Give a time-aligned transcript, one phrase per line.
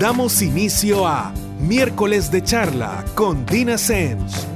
[0.00, 4.46] Damos inicio a Miércoles de Charla con Dina Sens.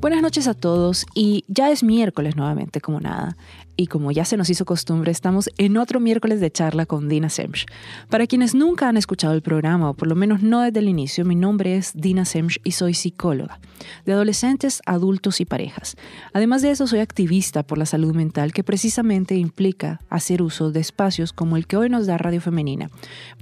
[0.00, 3.36] Buenas noches a todos y ya es miércoles nuevamente como nada.
[3.76, 7.28] Y como ya se nos hizo costumbre, estamos en otro miércoles de charla con Dina
[7.28, 7.66] Semch.
[8.08, 11.26] Para quienes nunca han escuchado el programa, o por lo menos no desde el inicio,
[11.26, 13.60] mi nombre es Dina Semch y soy psicóloga
[14.06, 15.96] de adolescentes, adultos y parejas.
[16.32, 20.80] Además de eso, soy activista por la salud mental que precisamente implica hacer uso de
[20.80, 22.88] espacios como el que hoy nos da Radio Femenina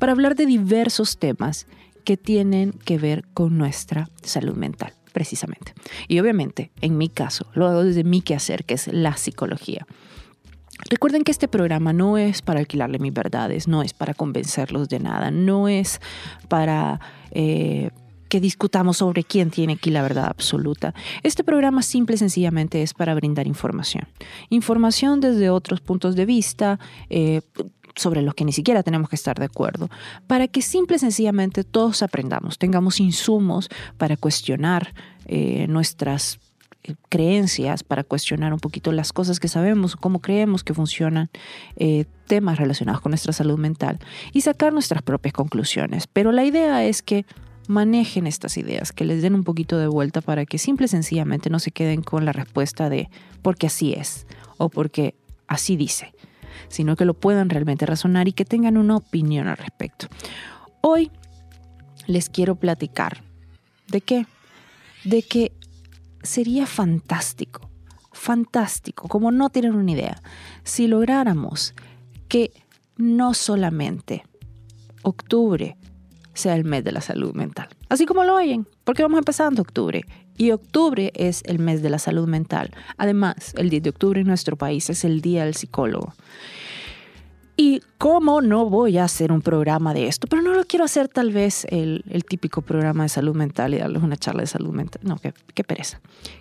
[0.00, 1.66] para hablar de diversos temas
[2.04, 5.74] que tienen que ver con nuestra salud mental precisamente.
[6.08, 9.86] Y obviamente, en mi caso, lo hago desde mi quehacer, que es la psicología.
[10.90, 15.00] Recuerden que este programa no es para alquilarle mis verdades, no es para convencerlos de
[15.00, 16.00] nada, no es
[16.48, 17.90] para eh,
[18.28, 20.94] que discutamos sobre quién tiene aquí la verdad absoluta.
[21.22, 24.08] Este programa simple y sencillamente es para brindar información.
[24.50, 26.78] Información desde otros puntos de vista,
[27.10, 27.42] eh,
[27.96, 29.88] sobre los que ni siquiera tenemos que estar de acuerdo,
[30.26, 34.94] para que simple y sencillamente todos aprendamos, tengamos insumos para cuestionar
[35.26, 36.40] eh, nuestras
[37.08, 41.30] creencias, para cuestionar un poquito las cosas que sabemos, cómo creemos que funcionan
[41.76, 43.98] eh, temas relacionados con nuestra salud mental
[44.32, 46.06] y sacar nuestras propias conclusiones.
[46.06, 47.24] Pero la idea es que
[47.66, 51.48] manejen estas ideas, que les den un poquito de vuelta para que simple y sencillamente
[51.48, 53.08] no se queden con la respuesta de
[53.40, 54.26] porque así es
[54.58, 55.14] o porque
[55.46, 56.12] así dice
[56.68, 60.06] sino que lo puedan realmente razonar y que tengan una opinión al respecto.
[60.80, 61.10] Hoy
[62.06, 63.22] les quiero platicar
[63.88, 64.26] de qué?
[65.04, 65.52] De que
[66.24, 67.70] sería fantástico,
[68.12, 70.22] fantástico, como no tienen una idea,
[70.64, 71.74] si lográramos
[72.28, 72.52] que
[72.96, 74.24] no solamente
[75.02, 75.76] octubre
[76.32, 80.04] sea el mes de la salud mental, así como lo oyen, porque vamos empezando octubre
[80.36, 82.72] y octubre es el mes de la salud mental.
[82.96, 86.14] Además, el 10 de octubre en nuestro país es el Día del Psicólogo.
[87.56, 91.08] Y cómo no voy a hacer un programa de esto, pero no lo quiero hacer
[91.08, 95.00] tal vez el, típico programa de salud mental y darles una charla de salud mental.
[95.04, 96.00] No, qué, pereza.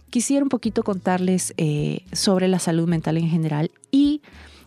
[0.09, 4.21] Quisiera un poquito contarles eh, sobre la salud mental en general y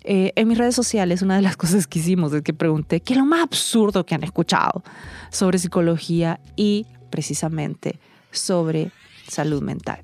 [0.04, 3.14] eh, en mis redes sociales una de las cosas que hicimos es que pregunté qué
[3.14, 4.84] es lo más absurdo que han escuchado
[5.30, 7.98] sobre psicología y precisamente
[8.30, 8.92] sobre
[9.26, 10.02] salud mental.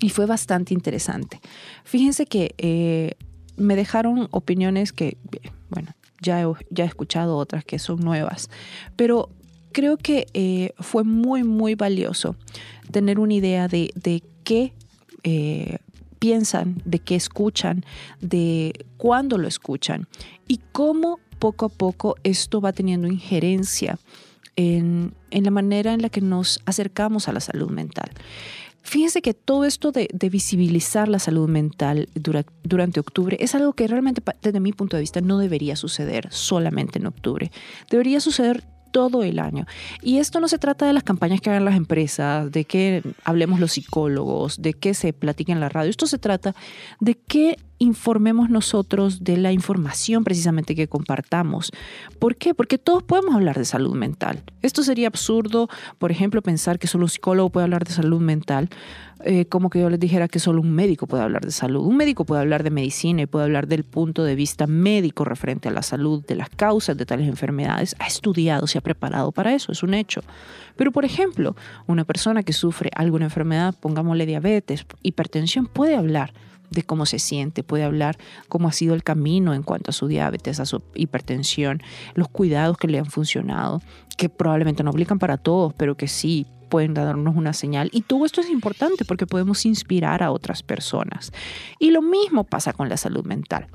[0.00, 1.40] Y fue bastante interesante.
[1.84, 3.14] Fíjense que eh,
[3.56, 5.16] me dejaron opiniones que,
[5.70, 8.50] bueno, ya he, ya he escuchado otras que son nuevas,
[8.96, 9.28] pero
[9.72, 12.36] creo que eh, fue muy, muy valioso
[12.90, 14.72] tener una idea de, de qué
[15.24, 15.78] eh,
[16.18, 17.84] piensan, de qué escuchan,
[18.20, 20.06] de cuándo lo escuchan
[20.46, 23.98] y cómo poco a poco esto va teniendo injerencia
[24.54, 28.10] en, en la manera en la que nos acercamos a la salud mental.
[28.82, 34.22] Fíjense que todo esto de, visibilizar la salud mental durante octubre es algo que realmente
[34.42, 37.52] desde mi punto de vista no debería suceder solamente en octubre.
[37.90, 39.66] Debería suceder todo el año.
[40.02, 43.58] Y esto no se trata de las campañas que hagan las empresas, de que hablemos
[43.58, 45.90] los psicólogos, de que se platique en la radio.
[45.90, 46.54] Esto se trata
[47.00, 51.72] de que informemos nosotros de la información precisamente que compartamos.
[52.20, 52.54] ¿Por qué?
[52.54, 54.44] Porque todos podemos hablar de salud mental.
[54.62, 58.68] Esto sería absurdo, por ejemplo, pensar que solo un psicólogo puede hablar de salud mental,
[59.24, 61.86] eh, como que yo les dijera que solo un médico puede hablar de salud.
[61.86, 65.68] Un médico puede hablar de medicina y puede hablar del punto de vista médico referente
[65.68, 67.94] a la salud, de las causas de tales enfermedades.
[67.98, 70.22] Ha estudiado, se ha preparado para eso, es un hecho.
[70.76, 71.56] Pero, por ejemplo,
[71.86, 76.32] una persona que sufre alguna enfermedad, pongámosle diabetes, hipertensión, puede hablar
[76.70, 78.16] de cómo se siente, puede hablar
[78.48, 81.82] cómo ha sido el camino en cuanto a su diabetes, a su hipertensión,
[82.14, 83.82] los cuidados que le han funcionado,
[84.16, 87.90] que probablemente no aplican para todos, pero que sí pueden darnos una señal.
[87.92, 91.30] Y todo esto es importante porque podemos inspirar a otras personas.
[91.78, 93.66] Y lo mismo pasa con la salud mental.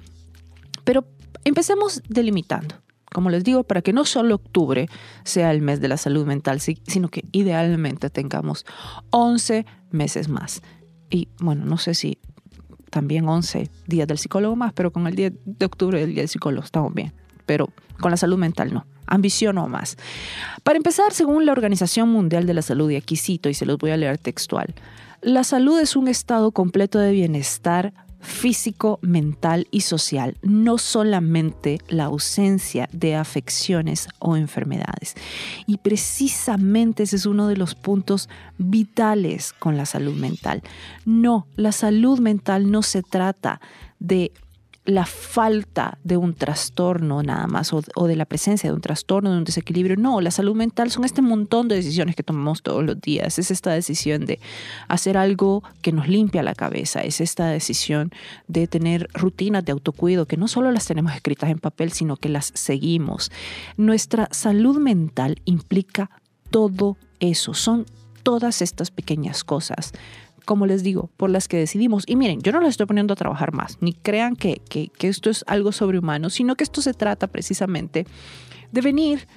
[0.84, 1.06] Pero
[1.44, 2.74] empecemos delimitando.
[3.14, 4.90] Como les digo, para que no solo octubre
[5.24, 8.66] sea el mes de la salud mental, sino que idealmente tengamos
[9.12, 10.64] 11 meses más.
[11.12, 12.18] Y bueno, no sé si
[12.90, 16.30] también 11 días del psicólogo más, pero con el día de octubre del día del
[16.30, 17.14] psicólogo estamos bien.
[17.46, 17.70] Pero
[18.00, 19.98] con la salud mental no ambición o más.
[20.64, 23.78] Para empezar, según la Organización Mundial de la Salud, y aquí cito y se los
[23.78, 24.74] voy a leer textual,
[25.22, 32.06] la salud es un estado completo de bienestar físico, mental y social, no solamente la
[32.06, 35.16] ausencia de afecciones o enfermedades.
[35.66, 40.62] Y precisamente ese es uno de los puntos vitales con la salud mental.
[41.06, 43.62] No, la salud mental no se trata
[44.00, 44.32] de
[44.88, 49.38] la falta de un trastorno nada más o, de la presencia de un trastorno, de
[49.38, 49.98] un desequilibrio.
[49.98, 53.38] No, la salud mental son este montón de decisiones que tomamos todos los días.
[53.38, 54.40] Es esta decisión de
[54.88, 57.02] hacer algo que nos limpia la cabeza.
[57.02, 58.12] Es esta decisión
[58.48, 62.30] de tener rutinas de autocuido que no solo las tenemos escritas en papel, sino que
[62.30, 63.30] las seguimos.
[63.76, 66.10] Nuestra salud mental implica
[66.50, 67.54] todo eso.
[67.54, 67.86] Son
[68.24, 69.92] todas estas pequeñas cosas
[70.48, 72.06] como les digo, por las que decidimos.
[72.08, 75.30] Y miren, yo no los estoy poniendo a trabajar más, ni crean que, que, esto
[75.30, 78.08] es algo sobrehumano, sino que esto se trata precisamente
[78.72, 79.28] de venir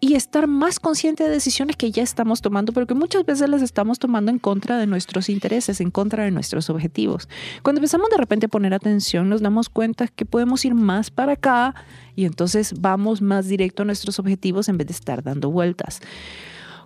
[0.00, 3.60] y estar más consciente de decisiones que ya estamos tomando, pero que muchas veces las
[3.60, 7.28] estamos tomando en contra de nuestros intereses, en contra de nuestros objetivos.
[7.62, 11.32] Cuando empezamos de repente a poner atención, nos damos cuenta que podemos ir más para
[11.32, 11.74] acá
[12.14, 16.00] y entonces vamos más directo a nuestros objetivos en vez de estar dando vueltas.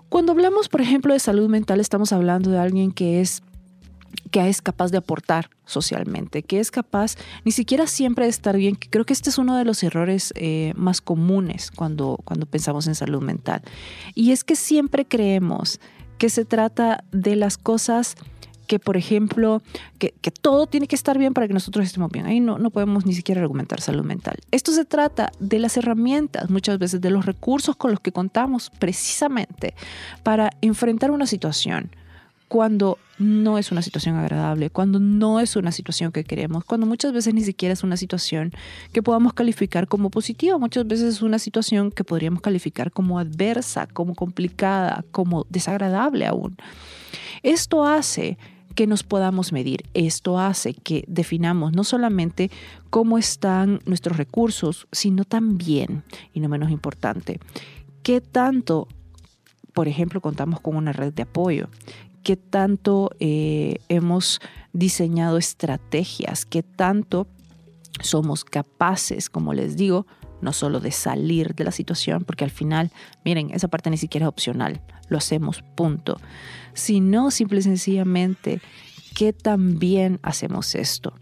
[0.09, 3.43] Cuando hablamos, por ejemplo, de salud mental, estamos hablando de alguien que es
[4.31, 8.77] que es capaz de aportar socialmente, que es capaz ni siquiera siempre de estar bien,
[8.77, 12.87] que creo que este es uno de los errores eh, más comunes cuando, cuando pensamos
[12.87, 13.63] en salud mental.
[14.15, 15.81] Y es que siempre creemos
[16.19, 18.15] que se trata de las cosas
[18.67, 19.63] que, por ejemplo,
[19.99, 22.27] que, que, todo tiene que estar bien para que nosotros estemos bien.
[22.27, 24.37] Ahí no, no podemos ni siquiera argumentar salud mental.
[24.53, 28.71] Esto se trata de las herramientas, muchas veces de los recursos con los que contamos
[28.79, 29.75] precisamente
[30.23, 31.91] para enfrentar una situación
[32.51, 37.13] cuando no es una situación agradable, cuando no es una situación que queremos, cuando muchas
[37.13, 38.51] veces ni siquiera es una situación
[38.93, 43.87] que podamos calificar como positiva, muchas veces es una situación que podríamos calificar como adversa,
[43.87, 46.57] como complicada, como desagradable aún.
[47.45, 48.37] Esto hace
[48.75, 49.85] que nos podamos medir.
[49.95, 52.51] Esto hace que definamos no solamente
[52.91, 56.03] cómo están nuestros recursos, sino también,
[56.35, 57.39] y no menos importante,
[58.03, 58.89] qué tanto,
[59.73, 61.69] por ejemplo, contamos con una red de apoyo,
[62.23, 64.41] qué tanto eh, hemos
[64.73, 67.27] diseñado estrategias, qué tanto
[68.03, 70.07] somos capaces, como les digo,
[70.41, 72.91] no solo de salir de la situación, porque al final,
[73.25, 76.21] miren, esa parte ni siquiera es opcional, lo hacemos, punto,
[76.73, 78.61] sino simple y sencillamente
[79.15, 81.15] qué tan bien hacemos esto.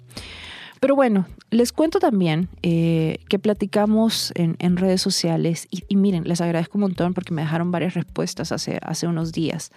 [0.81, 6.79] Pero bueno, les cuento también eh, que platicamos en, redes sociales y, miren, les agradezco
[6.79, 9.71] un montón porque me dejaron varias respuestas hace, hace unos días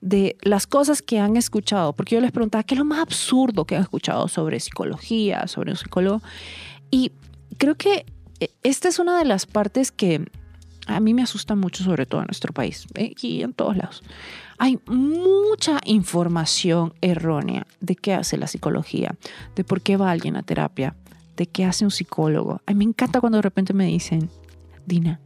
[0.00, 3.64] de las cosas que han escuchado, porque yo les preguntaba qué es lo más absurdo
[3.64, 6.22] que han escuchado sobre psicología, sobre un psicólogo.
[6.90, 7.12] Y
[7.58, 8.06] creo que
[8.40, 10.24] eh, esta es una de las partes que
[10.86, 14.02] a mí me asusta mucho, sobre todo en nuestro país eh, y en todos lados.
[14.58, 19.16] Hay mucha información errónea de qué hace la psicología,
[19.54, 20.96] de por qué va alguien a terapia,
[21.36, 22.60] de qué hace un psicólogo.
[22.66, 24.30] A me encanta cuando de repente me dicen,
[24.84, 25.20] Dina,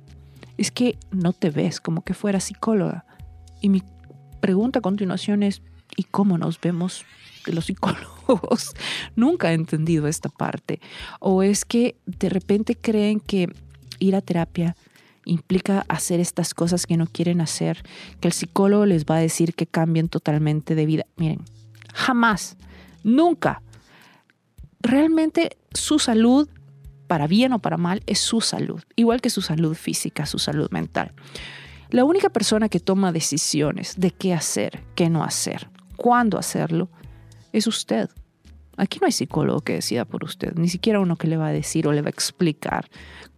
[0.59, 3.07] es que no te ves como que fuera psicóloga.
[3.61, 3.83] Y mi
[4.41, 5.63] pregunta a continuación es,
[5.97, 7.05] ¿y cómo nos vemos
[7.47, 8.75] los psicólogos?
[9.17, 10.81] Nunca he entendido esta parte.
[11.21, 13.49] O es que de repente creen que
[13.99, 14.77] ir a terapia
[15.25, 17.83] implica hacer estas cosas que no quieren hacer,
[18.21, 21.07] que el psicólogo les va a decir que cambien totalmente de vida.
[21.17, 21.41] Miren,
[21.95, 22.57] jamás,
[23.03, 23.63] nunca.
[24.81, 26.49] Realmente su salud,
[27.07, 30.71] para bien o para mal, es su salud, igual que su salud física, su salud
[30.71, 31.13] mental.
[31.91, 36.89] La única persona que toma decisiones de qué hacer, qué no hacer, cuándo hacerlo,
[37.53, 38.09] es usted.
[38.77, 41.53] Aquí no hay psicólogo que decida por usted, ni siquiera uno que le va a
[41.53, 42.89] decir o le va a explicar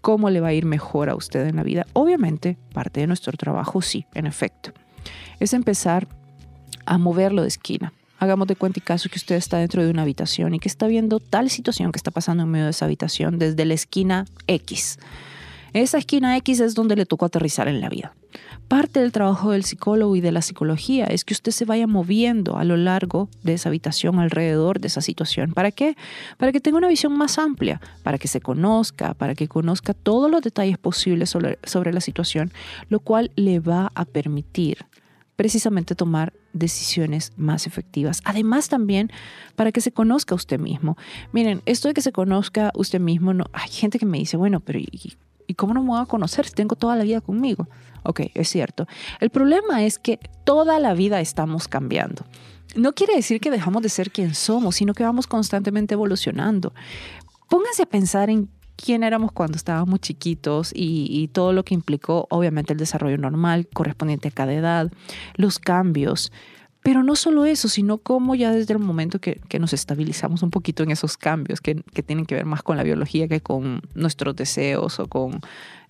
[0.01, 1.87] cómo le va a ir mejor a usted en la vida.
[1.93, 4.73] Obviamente, parte de nuestro trabajo, sí, en efecto,
[5.41, 6.07] es empezar
[6.87, 7.93] a moverlo de esquina.
[8.19, 10.87] Hagamos de cuenta y caso que usted está dentro de una habitación y que está
[10.87, 14.99] viendo tal situación que está pasando en medio de esa habitación desde la esquina X.
[15.73, 18.15] Esa esquina X es donde le tocó aterrizar en la vida.
[18.69, 22.57] Parte del trabajo del psicólogo y de la psicología es que usted se vaya moviendo
[22.57, 25.53] a lo largo de esa habitación, alrededor de esa situación.
[25.53, 25.97] ¿Para qué?
[26.39, 30.31] Para que tenga una visión más amplia, para que se conozca, para que conozca todos
[30.31, 32.53] los detalles posibles sobre, sobre la situación,
[32.89, 34.87] lo cual le va a permitir
[35.37, 38.21] precisamente tomar decisiones más efectivas.
[38.25, 39.11] Además también
[39.57, 40.97] para que se conozca usted mismo.
[41.33, 44.61] Miren, esto de que se conozca usted mismo, no, hay gente que me dice, bueno,
[44.61, 45.15] pero ¿y,
[45.47, 47.69] ¿y cómo no me voy a conocer si tengo toda la vida conmigo?
[48.03, 48.87] Ok, es cierto.
[49.21, 52.25] El problema es que toda la vida estamos cambiando.
[52.77, 56.75] No quiere decir que dejamos de ser quien somos, sino que vamos constantemente evolucionando.
[57.49, 62.73] Pónganse a pensar en quién éramos cuando estábamos chiquitos y, todo lo que implicó, obviamente,
[62.73, 64.93] el desarrollo normal correspondiente a cada edad,
[65.35, 66.33] los cambios.
[66.85, 70.83] Pero no solo eso, sino cómo ya desde el momento que, nos estabilizamos un poquito
[70.83, 74.37] en esos cambios que, que, tienen que ver más con la biología que con nuestros
[74.37, 75.41] deseos o con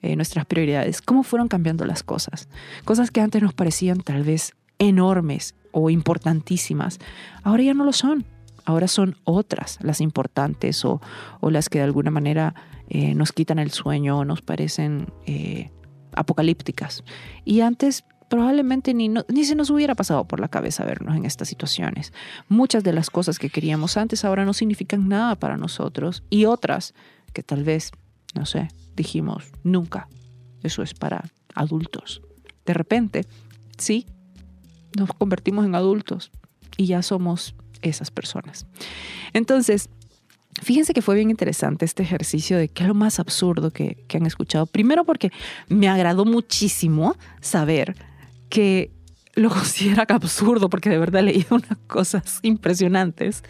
[0.03, 2.49] eh, nuestras prioridades, cómo fueron cambiando las cosas.
[2.85, 7.01] Cosas que antes nos parecían tal vez enormes o importantísimas,
[7.43, 8.25] ahora ya no lo son.
[8.65, 11.01] Ahora son otras las importantes o,
[11.41, 12.55] las que de alguna manera
[12.89, 15.71] eh, nos quitan el sueño o nos parecen eh,
[16.15, 17.03] apocalípticas.
[17.45, 21.49] Y antes probablemente ni, ni se nos hubiera pasado por la cabeza vernos en estas
[21.49, 22.13] situaciones.
[22.49, 26.95] Muchas de las cosas que queríamos antes ahora no significan nada para nosotros y otras
[27.33, 27.93] que tal vez,
[28.35, 30.09] no sé, dijimos nunca.
[30.63, 32.23] Eso es para adultos.
[32.65, 33.27] De repente,
[33.77, 34.07] sí,
[34.97, 36.31] nos convertimos en adultos
[36.77, 38.67] y ya somos esas personas.
[39.33, 39.91] Entonces,
[40.63, 44.19] Fíjense que fue bien interesante este ejercicio de qué es lo más absurdo que, que,
[44.19, 44.67] han escuchado.
[44.67, 45.33] Primero porque
[45.69, 47.97] me agradó muchísimo saber
[48.55, 48.91] que
[49.35, 53.43] lo consideran absurdo, porque de verdad he leído unas cosas impresionantes.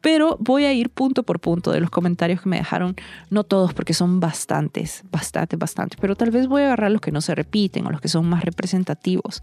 [0.00, 2.96] Pero voy a ir punto por punto de los comentarios que me dejaron,
[3.28, 7.12] no todos porque son bastantes, bastante, bastante, pero tal vez voy a agarrar los que
[7.12, 9.42] no se repiten o los que son más representativos.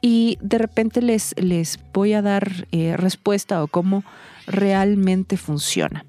[0.00, 4.04] Y de repente les, les voy a dar eh, respuesta o cómo
[4.46, 6.06] realmente funciona.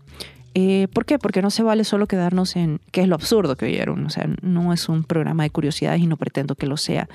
[0.57, 1.19] Eh, ¿Por qué?
[1.19, 4.05] Porque no se vale solo quedarnos en qué es lo absurdo que oyeron.
[4.05, 7.09] O sea, no es un programa de curiosidades y no pretendo que lo sea,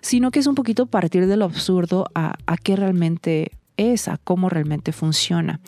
[0.00, 4.48] sino que es un poquito partir de lo absurdo a, qué realmente es, a cómo
[4.48, 5.60] realmente funciona.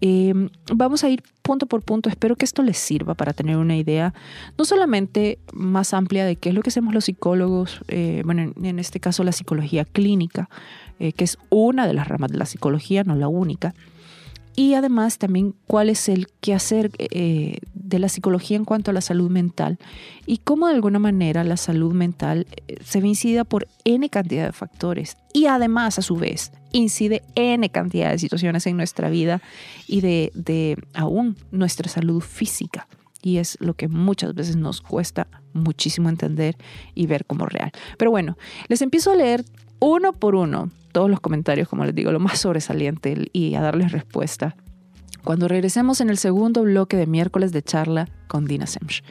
[0.00, 2.08] Em, vamos a ir punto por punto.
[2.08, 4.14] Espero que esto les sirva para tener una idea
[4.56, 8.78] no solamente más amplia de qué es lo que hacemos los psicólogos, eh, bueno, en,
[8.78, 10.48] este caso la psicología clínica,
[10.98, 13.74] eh, que es una de las ramas de la psicología, no la única,
[14.54, 19.00] y además también cuál es el quehacer eh, de la psicología en cuanto a la
[19.00, 19.78] salud mental
[20.26, 24.46] y cómo de alguna manera la salud mental eh, se ve incidida por N cantidad
[24.46, 29.40] de factores y además a su vez incide N cantidad de situaciones en nuestra vida
[29.86, 32.88] y de, de aún nuestra salud física.
[33.24, 36.56] Y es lo que muchas veces nos cuesta muchísimo entender
[36.94, 37.70] y ver como real.
[37.96, 39.44] Pero bueno, les empiezo a leer
[39.82, 43.90] uno por uno todos los comentarios, como les digo, lo más sobresaliente y a darles
[43.90, 44.54] respuesta
[45.24, 49.02] cuando regresemos en el segundo bloque de miércoles de charla con Dina Semch.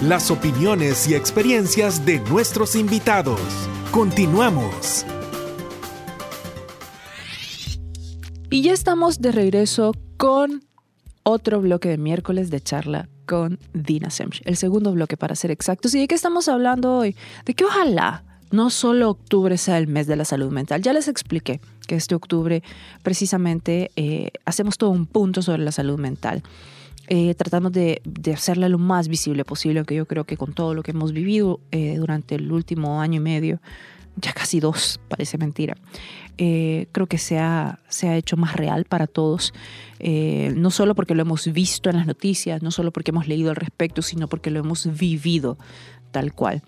[0.00, 3.40] Las opiniones y experiencias de nuestros invitados.
[3.90, 5.04] Continuamos.
[8.50, 10.64] Y ya estamos de regreso con
[11.24, 14.40] otro bloque de miércoles de charla con Dina Semch.
[14.44, 15.94] El segundo bloque para ser exactos.
[15.94, 17.16] ¿Y de qué estamos hablando hoy?
[17.44, 20.82] De que ojalá no solo octubre sea el mes de la salud mental.
[20.82, 22.62] Ya les expliqué que este octubre
[23.02, 26.42] precisamente eh, hacemos todo un punto sobre la salud mental.
[27.08, 30.72] Eh, tratando de, de, hacerla lo más visible posible, aunque yo creo que con todo
[30.72, 33.60] lo que hemos vivido eh, durante el último año y medio,
[34.16, 35.76] ya casi dos, parece mentira,
[36.38, 39.52] creo que se ha, se ha hecho más real para todos,
[40.00, 43.56] no solo porque lo hemos visto en las noticias, no solo porque hemos leído al
[43.56, 45.58] respecto, sino porque lo hemos vivido
[46.14, 46.62] tal cual.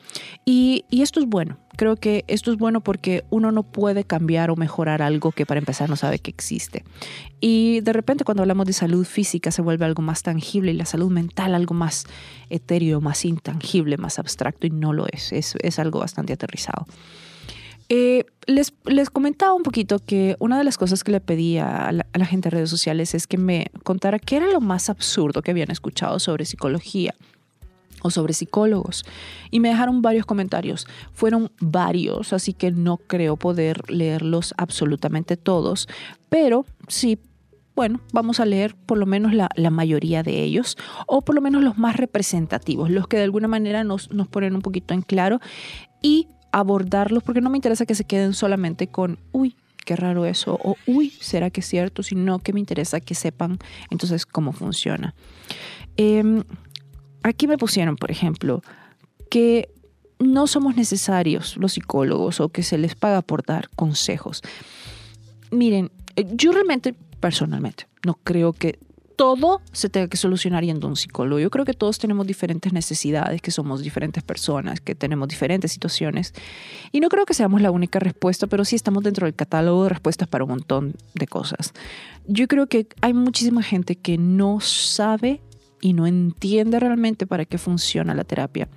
[0.44, 1.56] Y, esto es bueno.
[1.76, 5.58] Creo que esto es bueno porque uno no puede cambiar o mejorar algo que para
[5.58, 6.84] empezar no sabe que existe.
[7.40, 10.86] Y de repente cuando hablamos de salud física se vuelve algo más tangible y la
[10.86, 12.04] salud mental algo más
[12.48, 15.32] etéreo, más intangible, más abstracto y no lo es.
[15.32, 16.86] Es, es algo bastante aterrizado.
[17.88, 21.92] Eh, les, les, comentaba un poquito que una de las cosas que le pedía a
[21.92, 24.90] la, a la, gente de redes sociales es que me contara qué era lo más
[24.90, 27.14] absurdo que habían escuchado sobre psicología
[28.02, 29.04] o sobre psicólogos.
[29.50, 30.86] Y me dejaron varios comentarios.
[31.12, 35.88] Fueron varios, así que no creo poder leerlos absolutamente todos,
[36.28, 37.18] pero sí
[37.74, 41.62] bueno, vamos a leer por lo menos la, mayoría de ellos, o por lo menos
[41.62, 45.40] los más representativos, los que de alguna manera nos, nos, ponen un poquito en claro
[46.00, 50.58] y abordarlos, porque no me interesa que se queden solamente con, uy, qué raro eso,
[50.62, 52.02] o uy, ¿será que es cierto?
[52.02, 53.58] Sino que me interesa que sepan
[53.90, 55.14] entonces cómo funciona.
[55.98, 56.42] Eh,
[57.26, 58.62] Aquí me pusieron, por ejemplo,
[59.28, 59.68] que
[60.20, 64.42] no somos necesarios los psicólogos o que se les paga por dar consejos.
[65.50, 68.78] Miren, eh, yo realmente, personalmente, no creo que
[69.16, 71.40] todo se tenga que solucionar yendo a un psicólogo.
[71.40, 76.32] Yo creo que todos tenemos diferentes necesidades, que somos diferentes personas, que tenemos diferentes situaciones.
[76.92, 79.88] Y no creo que seamos la única respuesta, pero sí estamos dentro del catálogo de
[79.88, 81.72] respuestas para un montón de cosas.
[82.28, 85.40] Yo creo que hay muchísima gente que no sabe
[85.86, 88.68] y no entiende realmente para qué funciona la terapia.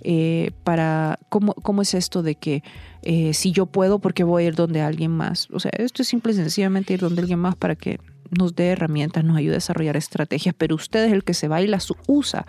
[0.00, 2.64] Eh, para cómo, cómo, es esto de que
[3.02, 5.46] eh, si yo puedo, ¿por qué voy a ir donde alguien más?
[5.52, 8.00] O sea, esto es simple y sencillamente ir donde alguien más para que
[8.36, 11.62] nos dé herramientas, nos ayude a desarrollar estrategias, pero usted es el que se va
[11.62, 12.44] y las usa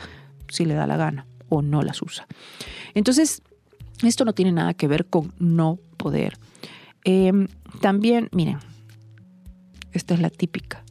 [0.47, 2.25] si le da la gana o no las usa.
[2.95, 3.43] Entonces,
[4.01, 6.39] esto no tiene nada que ver con no poder.
[7.03, 7.47] Em,
[7.79, 8.57] también, miren,
[9.91, 10.83] esta es la típica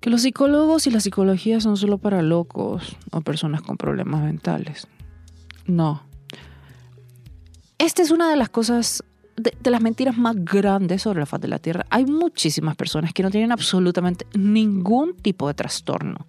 [0.00, 4.86] que los psicólogos y la psicología son solo para locos o personas con problemas mentales.
[5.66, 6.02] No.
[7.78, 9.04] Esta es una de las cosas
[9.36, 11.86] de, las mentiras más grandes sobre la faz de la Tierra.
[11.90, 16.26] Hay muchísimas personas que no tienen absolutamente ningún tipo de trastorno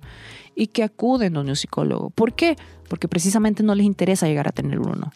[0.56, 2.10] y que acuden donde un psicólogo.
[2.10, 2.56] ¿Por qué?
[2.92, 5.14] Porque precisamente no les interesa llegar a tener uno.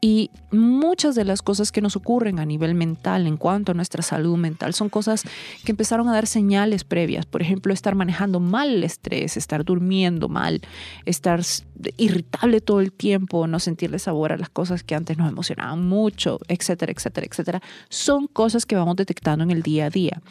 [0.00, 4.02] Y muchas de las cosas que nos ocurren a nivel mental en cuanto a nuestra
[4.02, 5.24] salud mental son cosas
[5.62, 7.26] que empezaron a dar señales previas.
[7.26, 10.62] Por ejemplo, estar manejando mal el estrés, estar durmiendo mal,
[11.04, 11.42] estar
[11.98, 16.38] irritable todo el tiempo, no sentirle sabor a las cosas que antes nos emocionaban mucho,
[16.48, 17.62] etcétera, etcétera, etcétera.
[17.90, 20.22] Son cosas que vamos detectando en el día a día.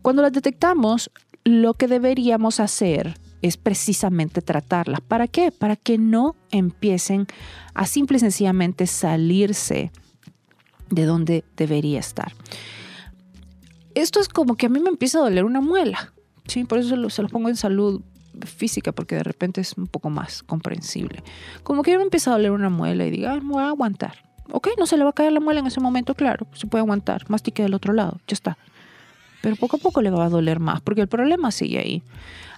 [0.00, 1.10] Cuando las detectamos,
[1.44, 5.00] lo que deberíamos hacer es precisamente tratarlas.
[5.00, 5.52] ¿Para qué?
[5.52, 7.26] Para que no empiecen
[7.74, 9.92] a simple y sencillamente salirse
[10.90, 12.32] de donde debería estar.
[13.94, 16.12] Esto es como que a mí me empieza a doler una muela.
[16.46, 16.64] ¿sí?
[16.64, 18.02] Por eso se lo pongo en salud
[18.46, 21.22] física, porque de repente es un poco más comprensible.
[21.62, 24.24] Como que yo me empieza a doler una muela y diga, me voy a aguantar.
[24.52, 26.82] Ok, no se le va a caer la muela en ese momento, claro, se puede
[26.82, 27.28] aguantar.
[27.28, 28.58] Mastique del otro lado, ya está.
[29.42, 32.02] Pero poco a poco le va a doler más, porque el problema sigue ahí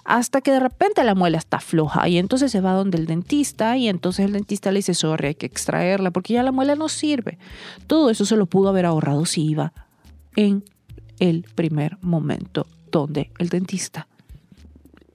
[0.05, 3.77] hasta que de repente la muela está floja y entonces se va donde el dentista
[3.77, 6.89] y entonces el dentista le dice, sorry, hay que extraerla porque ya la muela no
[6.89, 7.37] sirve.
[7.87, 9.73] Todo eso se lo pudo haber ahorrado si iba
[10.35, 10.63] en
[11.19, 14.07] el primer momento donde el dentista.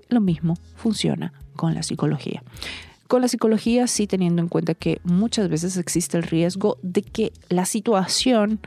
[0.09, 2.42] Lo mismo funciona con la psicología.
[3.09, 7.33] Con la psicología sí teniendo en cuenta que muchas veces existe el riesgo de que
[7.49, 8.61] la situación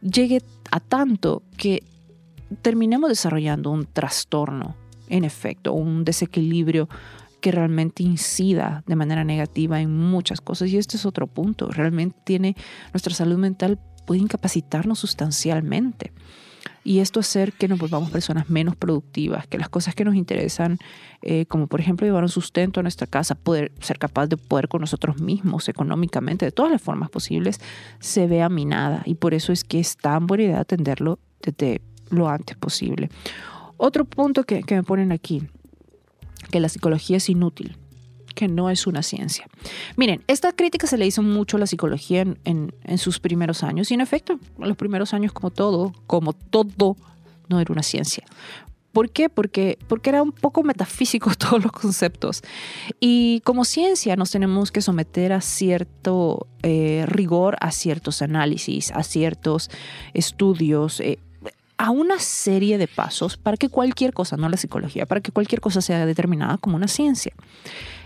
[0.00, 1.82] llegue a tanto que
[2.62, 4.76] terminemos desarrollando un trastorno
[5.08, 6.88] en efecto, un desequilibrio
[7.40, 10.68] que realmente incida de manera negativa en muchas cosas.
[10.68, 11.68] Y este es otro punto.
[11.70, 12.56] Realmente tiene
[12.92, 16.12] nuestra salud mental puede incapacitarnos sustancialmente.
[16.82, 20.78] Y esto hacer que nos volvamos personas menos productivas, que las cosas que nos interesan,
[21.20, 24.68] eh, como por ejemplo llevar un sustento a nuestra casa, poder ser capaz de poder
[24.68, 27.60] con nosotros mismos económicamente, de todas las formas posibles,
[27.98, 29.02] se vea minada.
[29.04, 33.10] Y por eso es que es tan buena idea atenderlo desde lo antes posible.
[33.76, 35.42] Otro punto que, me ponen aquí,
[36.50, 37.76] que la psicología es inútil
[38.34, 39.48] que no es una ciencia.
[39.96, 43.94] Miren, esta crítica se le hizo mucho a la psicología en, sus primeros años y
[43.94, 46.96] en efecto, en los primeros años como todo, como todo,
[47.48, 48.26] no era una ciencia.
[48.96, 49.28] ¿Por qué?
[49.28, 52.42] Porque, porque era un poco metafísico todos los conceptos.
[52.98, 59.02] Y como ciencia nos tenemos que someter a cierto eh, rigor, a ciertos análisis, a
[59.02, 59.70] ciertos
[60.14, 61.00] estudios.
[61.00, 61.18] Eh,
[61.78, 65.60] a una serie de pasos para que cualquier cosa, no la psicología, para que cualquier
[65.60, 67.32] cosa sea determinada como una ciencia.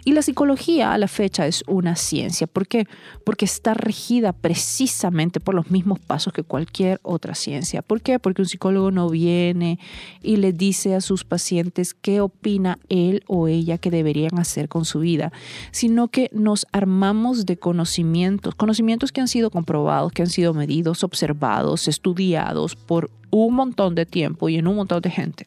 [0.04, 2.46] Y la psicología a la fecha es una ciencia.
[2.46, 2.86] ¿Por qué?
[3.24, 7.82] Porque está regida precisamente por los mismos pasos que cualquier otra ciencia.
[7.82, 8.18] ¿Por qué?
[8.18, 9.78] Porque un psicólogo no viene
[10.22, 14.86] y le dice a sus pacientes qué opina él o ella que deberían hacer con
[14.86, 15.32] su vida,
[15.70, 21.04] sino que nos armamos de conocimientos, conocimientos que han sido comprobados, que han sido medidos,
[21.04, 25.46] observados, estudiados por un montón de tiempo y en un montón de gente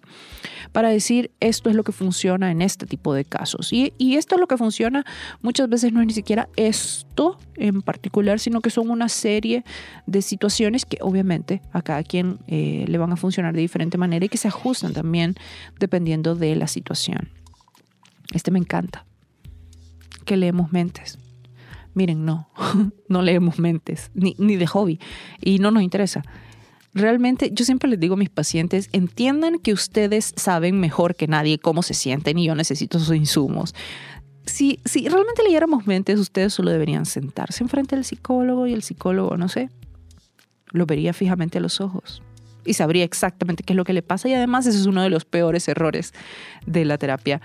[0.73, 3.71] para decir esto es lo que funciona en este tipo de casos.
[3.71, 5.05] Y, esto es lo que funciona
[5.41, 9.63] muchas veces no es ni siquiera esto en particular, sino que son una serie
[10.05, 14.25] de situaciones que obviamente a cada quien eh, le van a funcionar de diferente manera
[14.25, 15.35] y que se ajustan también
[15.79, 17.29] dependiendo de la situación.
[18.33, 19.05] Este me encanta,
[20.25, 21.19] que leemos mentes.
[21.93, 22.49] Miren, no,
[23.07, 24.99] no leemos mentes, ni, ni de hobby,
[25.39, 26.23] y no nos interesa
[26.93, 31.59] realmente yo siempre les digo a mis pacientes, entiendan que ustedes saben mejor que nadie
[31.59, 33.73] cómo se sienten y yo necesito sus insumos.
[34.45, 39.37] Si, si realmente leyéramos mentes, ustedes solo deberían sentarse enfrente del psicólogo y el psicólogo,
[39.37, 39.69] no sé,
[40.71, 42.21] lo vería fijamente a los ojos
[42.65, 45.09] y sabría exactamente qué es lo que le pasa y además ese es uno de
[45.09, 46.13] los peores errores
[46.65, 47.41] de la terapia.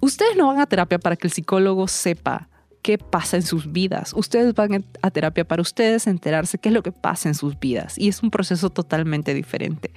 [0.00, 2.48] Ustedes no van a terapia para que el psicólogo sepa
[2.82, 4.12] qué pasa en sus vidas.
[4.14, 7.98] Ustedes van a terapia para ustedes enterarse qué es lo que pasa en sus vidas
[7.98, 9.92] y es un proceso totalmente diferente.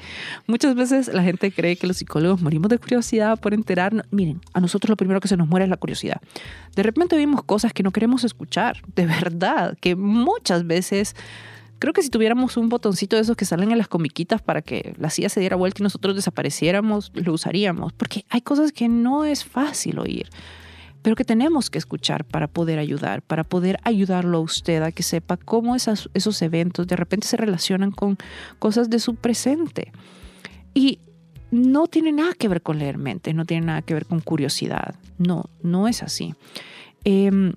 [0.47, 4.05] Muchas veces la gente cree que los psicólogos morimos de curiosidad por enterarnos.
[4.11, 6.21] Miren, a nosotros lo primero que se nos muere es la curiosidad.
[6.75, 11.15] De repente vimos cosas que no queremos escuchar, de verdad, que muchas veces
[11.79, 14.93] creo que si tuviéramos un botoncito de esos que salen en las comiquitas para que
[14.97, 19.25] la silla se diera vuelta y nosotros desapareciéramos, lo usaríamos, porque hay cosas que no
[19.25, 20.29] es fácil oír
[21.01, 25.03] pero que tenemos que escuchar para poder ayudar, para poder ayudarlo a usted a que
[25.03, 28.17] sepa cómo esas, esos eventos de repente se relacionan con
[28.59, 29.91] cosas de su presente.
[30.73, 30.99] Y
[31.49, 34.95] no tiene nada que ver con leer mente, no tiene nada que ver con curiosidad.
[35.17, 36.35] No, no es así.
[37.03, 37.53] Em,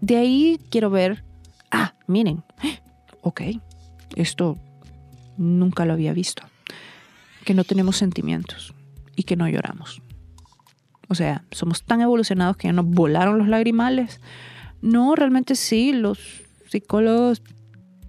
[0.00, 1.24] de ahí quiero ver,
[1.70, 2.42] ah, miren,
[3.22, 3.42] ok,
[4.16, 4.56] esto
[5.36, 6.42] nunca lo había visto,
[7.44, 8.74] que no tenemos sentimientos
[9.14, 10.02] y que no lloramos.
[11.08, 14.20] O sea, somos tan evolucionados que ya nos volaron los lagrimales.
[14.82, 16.18] No, realmente sí, los
[16.68, 17.42] psicólogos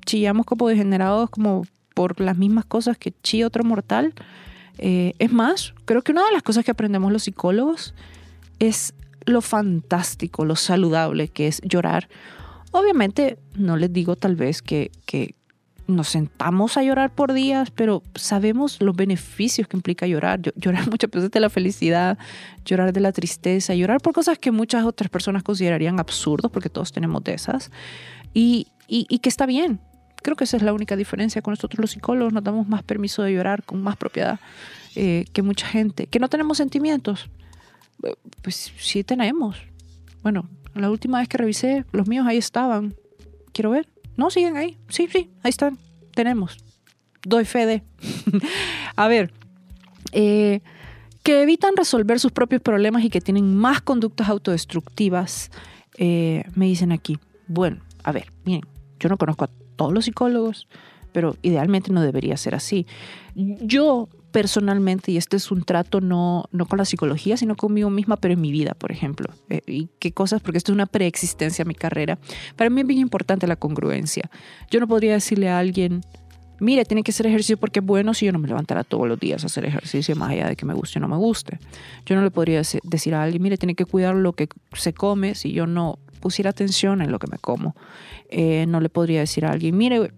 [0.06, 4.14] chillamos como degenerados como por las mismas cosas que chilla otro mortal.
[4.78, 7.94] Eh, es más, creo que una de las cosas que aprendemos los psicólogos
[8.60, 8.94] es
[9.26, 12.08] lo fantástico, lo saludable que es llorar.
[12.72, 15.36] Obviamente, no les digo tal vez que, que
[15.88, 20.42] nos sentamos a llorar por días, pero sabemos los beneficios que implica llorar.
[20.56, 22.18] Llorar muchas veces de la felicidad,
[22.66, 26.92] llorar de la tristeza, llorar por cosas que muchas otras personas considerarían absurdos, porque todos
[26.92, 27.72] tenemos de esas,
[28.34, 29.80] y, y, que está bien.
[30.22, 31.42] Creo que esa es la única diferencia.
[31.42, 34.40] Con nosotros los psicólogos nos damos más permiso de llorar con más propiedad
[34.96, 36.08] eh, que mucha gente.
[36.08, 37.30] Que no tenemos sentimientos.
[38.04, 39.58] Eh, pues sí tenemos.
[40.22, 42.96] Bueno, la última vez que revisé, los míos ahí estaban.
[43.54, 43.88] Quiero ver.
[44.18, 44.78] No, siguen ahí.
[44.90, 45.78] Sí, sí, ahí están.
[46.14, 46.58] Tenemos.
[47.24, 47.84] Doy fe de.
[48.96, 49.32] a ver,
[50.12, 50.62] eh,
[51.24, 55.52] que evitan resolver sus propios problemas y que tienen más conductas autodestructivas,
[55.98, 57.20] eh, me dicen aquí.
[57.48, 58.62] Bueno, a ver, bien,
[59.00, 60.68] yo no conozco a todos los psicólogos,
[61.12, 62.88] pero idealmente no debería ser así.
[63.36, 68.18] Yo personalmente, y este es un trato no, no con la psicología, sino conmigo misma,
[68.18, 69.34] pero en mi vida, por ejemplo.
[69.50, 70.42] Eh, ¿Y qué cosas?
[70.42, 72.20] Porque esto es una preexistencia a mi carrera.
[72.56, 74.30] Para mí es bien importante la congruencia.
[74.70, 76.02] Yo no podría decirle a alguien,
[76.60, 79.20] mire, tiene que hacer ejercicio porque es bueno si yo no me levantara todos los
[79.20, 81.60] días a hacer ejercicio, más allá de que me guste o no me guste.
[82.06, 85.36] Yo no le podría decir a alguien, mire, tiene que cuidar lo que se come
[85.36, 87.74] si yo no pusiera atención en lo que me como.
[88.28, 90.12] Eh, no le podría decir a alguien, mire,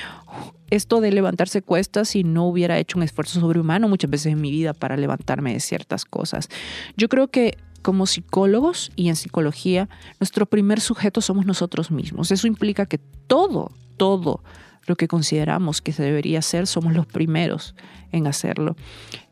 [0.70, 4.50] esto de levantarse cuesta si no hubiera hecho un esfuerzo sobrehumano muchas veces en mi
[4.50, 6.48] vida para levantarme de ciertas cosas.
[6.96, 12.30] Yo creo que como psicólogos y en psicología, nuestro primer sujeto somos nosotros mismos.
[12.30, 14.42] Eso implica que todo, todo
[14.86, 17.74] lo que consideramos que se debería hacer, somos los primeros
[18.12, 18.76] en hacerlo.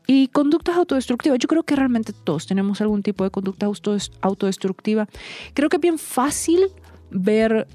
[0.05, 3.67] Y conductas autodestructivas, yo creo que realmente todos tenemos algún tipo de conducta
[4.21, 5.07] autodestructiva.
[5.53, 6.67] Creo que es bien fácil
[7.09, 7.67] ver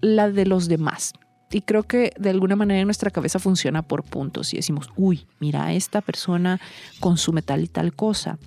[0.00, 1.12] la de los demás.
[1.50, 5.72] Y creo que de alguna manera nuestra cabeza funciona por puntos y decimos, uy, mira,
[5.74, 6.60] esta persona
[6.98, 8.38] consume tal y tal cosa.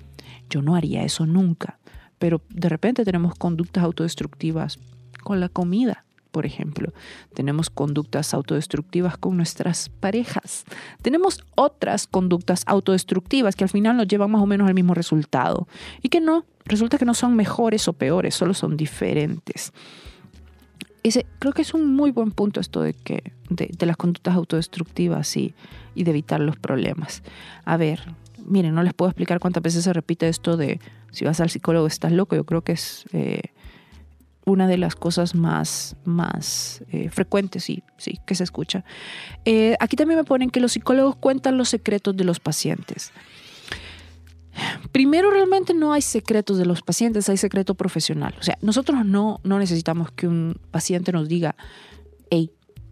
[0.50, 1.78] Yo no haría eso nunca.
[2.18, 4.78] Pero de repente tenemos conductas autodestructivas
[5.22, 6.92] con la comida, por ejemplo.
[7.34, 10.64] Tenemos conductas autodestructivas con nuestras parejas.
[11.02, 15.66] Tenemos otras conductas autodestructivas que al final nos llevan más o menos al mismo resultado.
[16.02, 19.72] Y que no, resulta que no son mejores o peores, solo son diferentes
[21.38, 25.54] creo que es un muy buen punto esto de, que, de, las conductas autodestructivas y,
[25.94, 27.22] y, de evitar los problemas.
[27.64, 28.00] A ver,
[28.46, 31.86] miren, no les puedo explicar cuántas veces se repite esto de si vas al psicólogo
[31.86, 32.36] estás loco.
[32.36, 33.52] Yo creo que es eh,
[34.44, 38.84] una de las cosas más, más eh, frecuentes, sí, sí, que se escucha.
[39.44, 43.12] Eh, aquí también me ponen que los psicólogos cuentan los secretos de los pacientes.
[44.92, 48.34] Primero, realmente no hay secretos de los pacientes, hay secreto profesional.
[48.40, 51.54] O sea, nosotros no, no necesitamos que un paciente nos diga,
[52.30, 52.50] hey,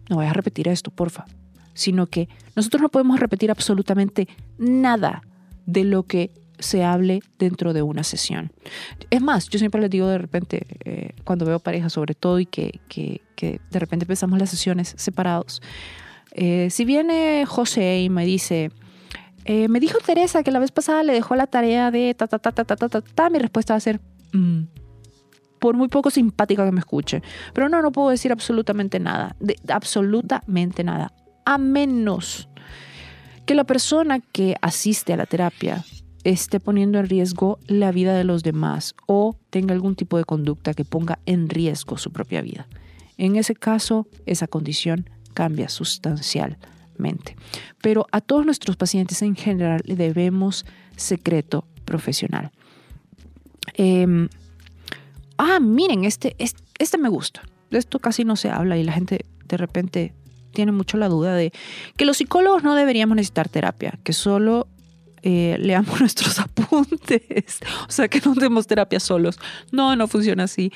[0.09, 1.25] no vayas a repetir esto, porfa.
[1.73, 5.21] Sino que nosotros no podemos repetir absolutamente nada
[5.65, 8.51] de lo que se hable dentro de una sesión.
[9.09, 12.45] Es más, yo siempre les digo de repente, eh, cuando veo parejas sobre todo y
[12.45, 15.61] que, que, que, de repente empezamos las sesiones separados,
[16.31, 18.71] eh, si viene José y me dice,
[19.45, 22.39] eh, me dijo Teresa que la vez pasada le dejó la tarea de ta, ta,
[22.39, 23.99] ta, ta, ta, ta, ta, Mi respuesta va a ser,
[24.33, 24.63] mm".
[25.59, 27.23] por muy poco simpática que me escuche.
[27.53, 31.13] Pero no, no puedo decir absolutamente nada, de, absolutamente nada.
[31.45, 32.47] A menos
[33.45, 35.83] que la persona que asiste a la terapia
[36.29, 40.73] esté poniendo en riesgo la vida de los demás o tenga algún tipo de conducta
[40.73, 42.67] que ponga en riesgo su propia vida.
[43.17, 47.35] En ese caso, esa condición cambia sustancialmente
[47.81, 50.65] pero a todos nuestros pacientes en general le debemos
[50.95, 52.51] secreto profesional.
[53.73, 54.27] Em,
[55.37, 57.41] ah, miren, este, este, este me gusta.
[57.71, 60.13] De esto casi no se habla y la gente de repente
[60.51, 61.51] tiene mucho la duda de
[61.95, 64.67] que los psicólogos no deberíamos necesitar terapia, que solo
[65.23, 69.39] eh, leamos nuestros apuntes, o sea, que no demos terapia solos.
[69.71, 70.71] No, no funciona así.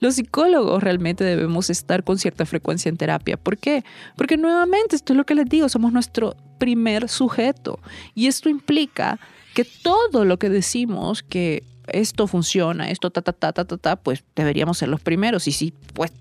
[0.00, 3.36] Los psicólogos realmente debemos estar con cierta frecuencia en terapia.
[3.36, 3.84] ¿Por qué?
[4.16, 7.80] Porque nuevamente, esto es lo que les digo, somos nuestro primer sujeto.
[8.14, 9.18] Y esto implica
[9.54, 13.96] que todo lo que decimos que esto funciona, esto ta, ta, ta, ta, ta, ta,
[13.96, 15.48] pues deberíamos ser los primeros.
[15.48, 16.12] Y si pues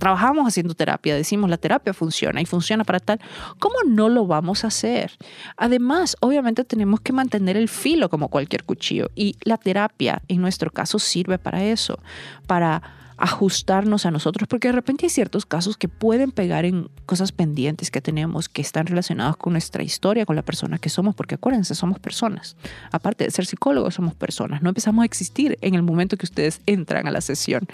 [0.00, 3.20] trabajamos haciendo terapia, decimos la terapia funciona y funciona para tal,
[3.58, 5.12] ¿cómo no lo vamos a hacer?
[5.56, 10.70] Además, obviamente tenemos que mantener el filo como cualquier cuchillo y la terapia en nuestro
[10.70, 12.00] caso sirve para eso,
[12.46, 12.82] para
[13.18, 17.90] ajustarnos a nosotros, porque de repente hay ciertos casos que pueden pegar en cosas pendientes
[17.90, 21.74] que tenemos, que están relacionados con nuestra historia, con la persona que somos, porque acuérdense,
[21.74, 22.56] somos personas.
[22.90, 24.62] Aparte de ser psicólogos, somos personas.
[24.62, 27.68] No empezamos a existir en el momento que ustedes entran a la sesión.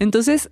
[0.00, 0.50] Entonces,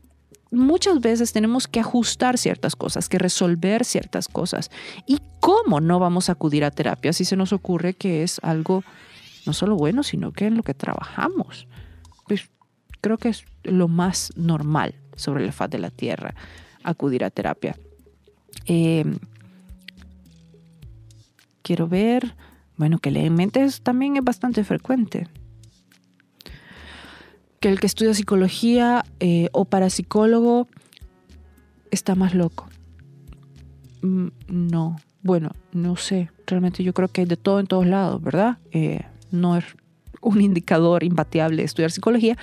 [0.51, 4.71] muchas veces tenemos que ajustar ciertas cosas, que resolver ciertas cosas.
[5.07, 8.85] ¿Y cómo no vamos a acudir a terapia si se nos ocurre que es algo
[9.47, 11.67] no solo bueno, sino que en lo que trabajamos?
[12.27, 12.51] Pues
[13.01, 16.35] creo que es lo más normal sobre la faz de la tierra
[16.83, 17.77] acudir a terapia.
[18.67, 19.05] Eh,
[21.63, 22.35] quiero ver,
[22.77, 25.29] bueno, que leen mentes también es bastante frecuente
[27.61, 30.69] que el que estudia psicología eh, o parapsicólogo
[31.91, 32.69] está más loco.
[34.03, 36.31] Mm, no, bueno, no sé.
[36.47, 38.59] Realmente yo creo que de todo en todos lados, ¿verdad?
[38.71, 39.65] Eh, no es
[40.21, 42.37] un indicador imbateable estudiar psicología,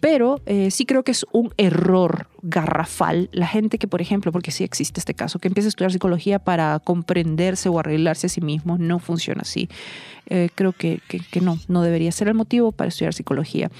[0.00, 4.52] pero eh, sí creo que es un error garrafal la gente que, por ejemplo, porque
[4.52, 8.40] sí existe este caso, que empieza a estudiar psicología para comprenderse o arreglarse a sí
[8.40, 9.68] mismo, no funciona así.
[10.54, 13.70] creo que, que, no, no debería ser el motivo para estudiar psicología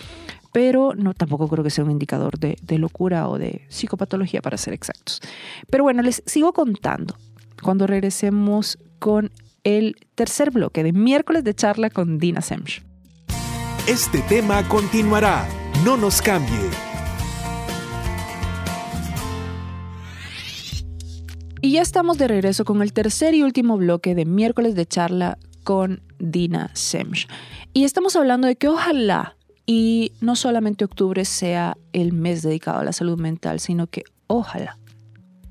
[0.53, 4.75] pero no tampoco creo que sea un indicador de, locura o de psicopatología para ser
[4.75, 5.21] exactos.
[5.71, 7.17] Pero bueno, les sigo contando
[7.63, 9.31] cuando regresemos con
[9.65, 12.83] el tercer bloque de miércoles de charla con Dina Semch.
[13.87, 15.49] Este tema continuará.
[15.85, 16.71] No nos cambie.
[21.61, 25.39] Y ya estamos de regreso con el tercer y último bloque de miércoles de charla
[25.65, 27.29] con Dina Semch.
[27.73, 29.38] Y estamos hablando de que ojalá
[29.71, 34.79] y no solamente octubre sea el mes dedicado a la salud mental, sino que ojalá,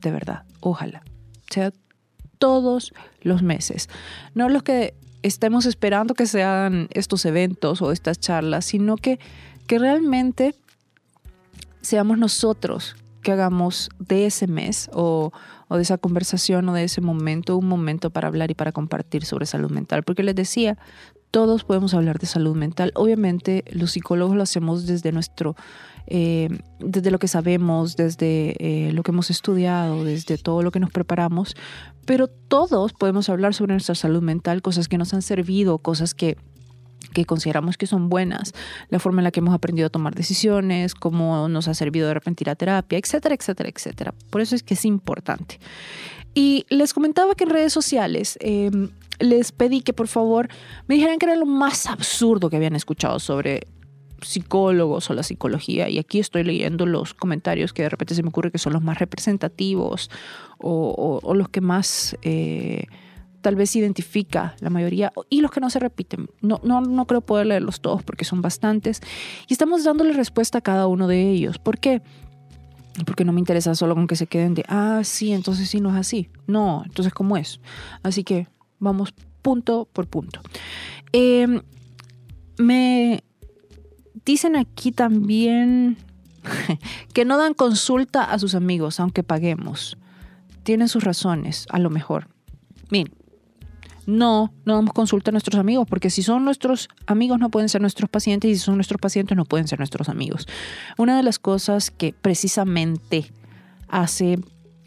[0.01, 1.03] de verdad, ojalá,
[1.51, 1.71] sea
[2.39, 3.89] todos los meses.
[4.33, 9.19] No los que estemos esperando que sean estos eventos o estas charlas, sino que,
[9.67, 10.55] que realmente
[11.81, 15.31] seamos nosotros que hagamos de ese mes o,
[15.67, 19.25] o, de esa conversación o de ese momento un momento para hablar y para compartir
[19.25, 20.01] sobre salud mental.
[20.01, 20.75] Porque les decía,
[21.31, 22.91] todos podemos hablar de salud mental.
[22.95, 25.55] Obviamente los psicólogos lo hacemos desde nuestro,
[26.07, 30.79] eh, desde lo que sabemos, desde eh, lo que hemos estudiado, desde todo lo que
[30.79, 31.55] nos preparamos,
[32.05, 36.37] pero todos podemos hablar sobre nuestra salud mental, cosas que nos han servido, cosas que
[37.13, 38.53] que consideramos que son buenas,
[38.89, 42.13] la forma en la que hemos aprendido a tomar decisiones, cómo nos ha servido de
[42.13, 44.13] repente ir a terapia, etcétera, etcétera, etcétera.
[44.29, 45.59] Por eso es que es importante.
[46.33, 50.49] Y les comentaba que en redes sociales em, les pedí que por favor
[50.87, 53.67] me dijeran que era lo más absurdo que habían escuchado sobre
[54.21, 58.29] psicólogos o la psicología y aquí estoy leyendo los comentarios que de repente se me
[58.29, 60.09] ocurre que son los más representativos
[60.59, 62.85] o, los que más eh,
[63.41, 66.29] tal vez identifica la mayoría y los que no se repiten.
[66.41, 69.01] No, no, no creo poder leerlos todos porque son bastantes
[69.47, 71.59] y estamos dándole respuesta a cada uno de ellos.
[71.59, 72.01] ¿Por qué?
[73.05, 75.89] Porque no me interesa solo con que se queden de, ah, sí, entonces sí no
[75.89, 76.29] es así.
[76.47, 77.59] No, entonces ¿cómo es?
[78.01, 78.47] Así que
[78.79, 80.41] Vamos punto por punto.
[81.11, 81.61] Em,
[82.57, 83.23] me
[84.25, 85.97] dicen aquí también
[87.13, 89.97] que no dan consulta a sus amigos, aunque paguemos.
[90.63, 92.27] Tienen sus razones, a lo mejor.
[92.89, 93.13] Miren,
[94.05, 97.81] no, no damos consulta a nuestros amigos, porque si son nuestros amigos no pueden ser
[97.81, 100.47] nuestros pacientes y si son nuestros pacientes no pueden ser nuestros amigos.
[100.97, 103.31] Una de las cosas que precisamente
[103.89, 104.39] hace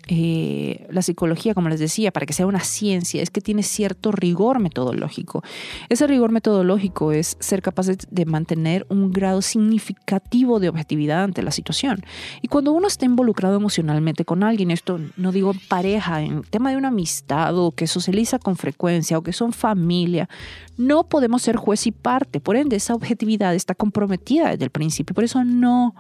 [0.08, 4.10] eh, la psicología, como les decía, para que sea una ciencia, es que tiene cierto
[4.10, 5.44] rigor metodológico.
[5.88, 11.50] Ese rigor metodológico es ser capaz de, mantener un grado significativo de objetividad ante la
[11.50, 12.02] situación.
[12.42, 16.76] Y cuando uno está involucrado emocionalmente con alguien, esto no digo pareja, en tema de
[16.76, 20.28] una amistad o que socializa con frecuencia o que son familia,
[20.76, 22.40] no podemos ser juez y parte.
[22.40, 25.14] Por ende, esa objetividad está comprometida desde el principio.
[25.14, 25.94] Por eso no,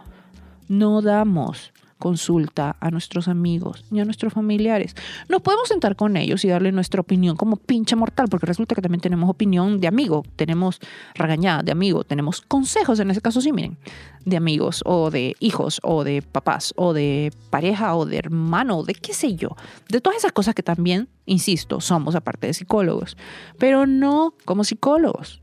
[0.68, 4.96] no damos consulta a nuestros amigos ni a nuestros familiares.
[5.28, 8.82] Nos podemos sentar con ellos y darle nuestra opinión como pinche mortal, porque resulta que
[8.82, 10.80] también tenemos opinión de amigo, tenemos
[11.14, 13.78] regañada de amigo, tenemos consejos, en ese caso sí, miren,
[14.24, 18.94] de amigos o de hijos o de papás o de pareja o de hermano, de
[18.94, 19.50] qué sé yo,
[19.88, 23.16] de todas esas cosas que también, insisto, somos aparte de psicólogos,
[23.58, 25.40] pero no como psicólogos.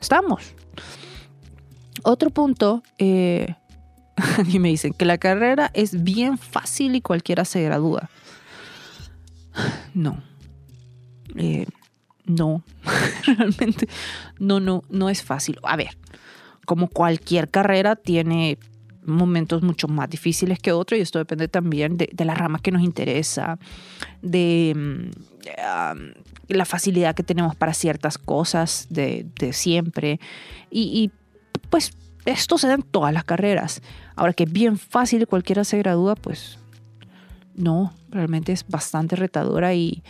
[0.00, 0.54] Estamos.
[2.04, 3.54] Otro punto, eh,
[4.48, 8.10] y me dicen que la carrera es bien fácil y cualquiera se gradúa.
[9.94, 10.22] No.
[11.36, 11.66] Eh,
[12.24, 12.62] no.
[13.26, 13.88] Realmente
[14.38, 15.58] no, no, no es fácil.
[15.62, 15.96] A ver,
[16.66, 18.58] como cualquier carrera tiene
[19.04, 22.82] momentos mucho más difíciles que otros y esto depende también de, la rama que nos
[22.82, 23.58] interesa,
[24.22, 30.20] de, mm, la facilidad que tenemos para ciertas cosas de, siempre
[30.70, 31.10] y
[31.68, 31.92] pues
[32.24, 33.82] esto se da en todas las carreras.
[34.16, 36.58] Ahora que es bien fácil, cualquiera se gradúa, pues
[37.54, 40.02] no, realmente es bastante retadora y,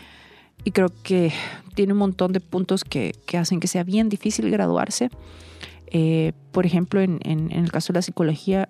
[0.72, 1.32] creo que
[1.74, 5.10] tiene un montón de puntos que, hacen que sea bien difícil graduarse.
[5.86, 7.20] Eh, por ejemplo, en,
[7.50, 8.68] el caso de la psicología,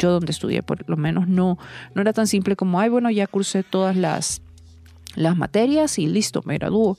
[0.00, 1.58] yo donde estudié por lo menos no,
[1.94, 4.42] no era tan simple como, ay, bueno, ya cursé todas las,
[5.14, 6.98] las materias y listo, me graduó.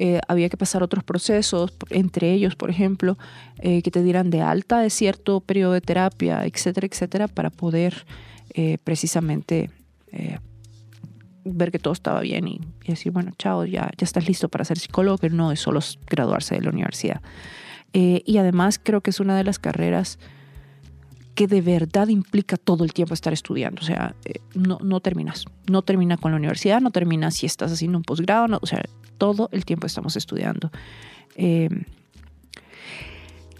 [0.00, 3.18] Eh, había que pasar otros procesos, entre ellos, por ejemplo,
[3.58, 8.06] eh, que te dieran de alta de cierto periodo de terapia, etcétera, etcétera, para poder
[8.54, 9.70] eh, precisamente
[11.44, 14.78] ver que todo estaba bien y, decir, bueno, chao, ya, ya estás listo para ser
[14.78, 17.20] psicólogo, que no es solo graduarse de la universidad.
[17.92, 20.18] y además creo que es una de las carreras
[21.34, 23.80] que de verdad implica todo el tiempo estar estudiando.
[23.80, 24.14] O sea,
[24.54, 25.44] no, no terminas.
[25.70, 28.48] No termina con la universidad, no terminas si estás haciendo un posgrado.
[28.48, 28.82] No, o sea,
[29.18, 30.70] todo el tiempo estamos estudiando.
[31.34, 31.84] Em,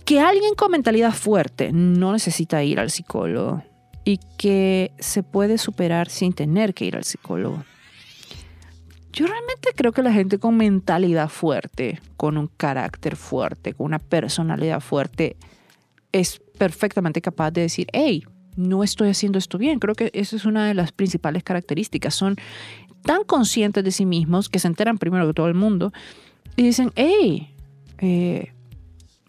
[0.05, 3.63] que alguien con mentalidad fuerte no necesita ir al psicólogo
[4.05, 7.63] y que se puede superar sin tener que ir al psicólogo.
[9.13, 13.99] Yo realmente creo que la gente con mentalidad fuerte, con un carácter fuerte, con una
[13.99, 15.37] personalidad fuerte,
[16.13, 18.25] es perfectamente capaz de decir, hey,
[18.57, 19.79] no estoy haciendo esto bien.
[19.79, 22.15] Creo que esa es una de las principales características.
[22.15, 22.37] Son
[23.09, 25.95] tan conscientes de sí mismos que se enteran primero que todo el mundo
[26.57, 27.55] y dicen, hey,
[27.97, 28.53] eh,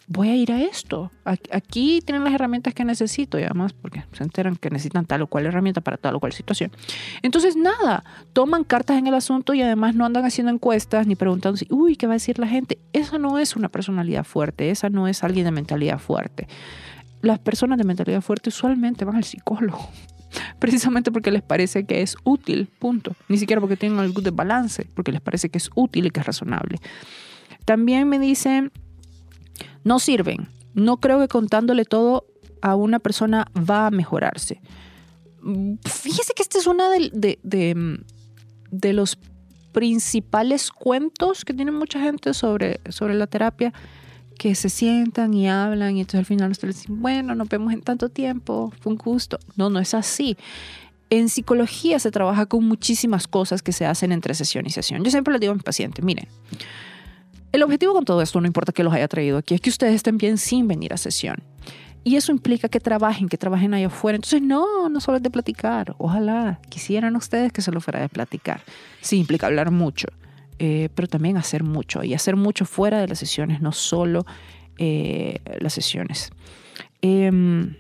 [0.05, 1.11] voy a ir a esto.
[1.23, 5.27] Aquí tienen las herramientas que necesito y además porque se enteran que necesitan tal o
[5.27, 6.73] cual herramienta para tal o cual situación.
[7.21, 11.57] Entonces, nada, toman cartas en el asunto y además no andan haciendo encuestas ni preguntando,
[11.69, 12.79] uy, ¿qué va a decir la gente?
[12.91, 16.49] Esa no es una personalidad fuerte, esa no es alguien de mentalidad fuerte
[17.21, 19.89] las personas de mentalidad fuerte usualmente van al psicólogo.
[20.59, 23.15] Precisamente porque les parece que es útil, punto.
[23.27, 26.19] Ni siquiera porque tienen algo de balance, porque les parece que es útil y que
[26.19, 26.79] es razonable.
[27.65, 28.71] También me dicen,
[29.83, 30.47] no sirven.
[30.73, 32.25] No creo que contándole todo
[32.61, 34.61] a una persona va a mejorarse.
[35.85, 38.03] Fíjese que este es de, de, de,
[38.71, 39.17] de los
[39.71, 43.73] principales cuentos que tiene mucha gente sobre, sobre la terapia
[44.39, 47.82] que se sientan y hablan y entonces al final ustedes dicen, bueno, nos vemos en
[47.82, 49.38] tanto tiempo, fue un gusto.
[49.58, 50.38] No, no es así.
[51.10, 55.04] En psicología se trabaja con muchísimas cosas que se hacen entre sesión y sesión.
[55.04, 56.30] Yo siempre les digo a mis pacientes, miren,
[57.52, 59.95] el objetivo con todo esto, no importa que los haya traído aquí, es que ustedes
[59.95, 61.43] estén bien sin venir a sesión.
[62.06, 64.15] Y eso implica que trabajen, que trabajen ahí afuera.
[64.15, 65.95] Entonces, no, no solo es de platicar.
[65.97, 68.62] Ojalá quisieran ustedes que solo fuera de platicar.
[69.02, 70.08] Sí, implica hablar mucho.
[70.62, 74.26] Eh, pero también hacer mucho y hacer mucho fuera de las sesiones, no solo
[74.78, 76.32] eh, las sesiones.
[77.02, 77.76] Em,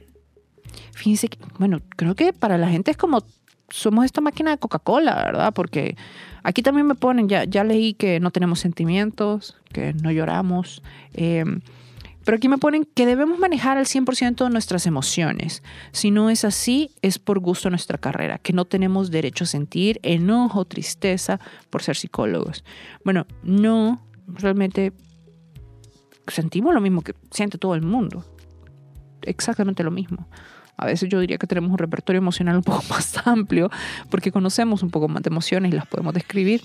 [0.93, 3.25] fíjense que, bueno, creo que para la gente es como
[3.69, 5.53] somos esta máquina de Coca-Cola, ¿verdad?
[5.53, 5.97] Porque
[6.41, 10.81] aquí también me ponen, ya, ya leí que no tenemos sentimientos, que no lloramos.
[12.25, 15.63] Pero aquí me ponen que debemos manejar al 100% nuestras emociones.
[15.91, 19.99] Si no es así, es por gusto nuestra carrera, que no tenemos derecho a sentir
[20.03, 22.63] enojo, tristeza por ser psicólogos.
[23.03, 24.93] Bueno, no, realmente
[26.27, 28.25] sentimos lo mismo que siente todo el mundo.
[29.21, 30.27] Exactamente lo mismo.
[30.77, 33.69] A veces yo diría que tenemos un repertorio emocional un poco más amplio
[34.09, 36.61] porque conocemos un poco más de emociones y las podemos describir.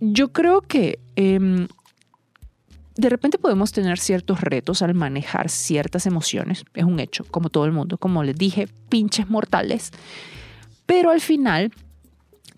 [0.00, 1.66] Yo creo que em,
[3.00, 7.64] de repente podemos tener ciertos retos al manejar ciertas emociones, es un hecho, como todo
[7.64, 9.90] el mundo, como les dije, pinches mortales,
[10.86, 11.72] pero al final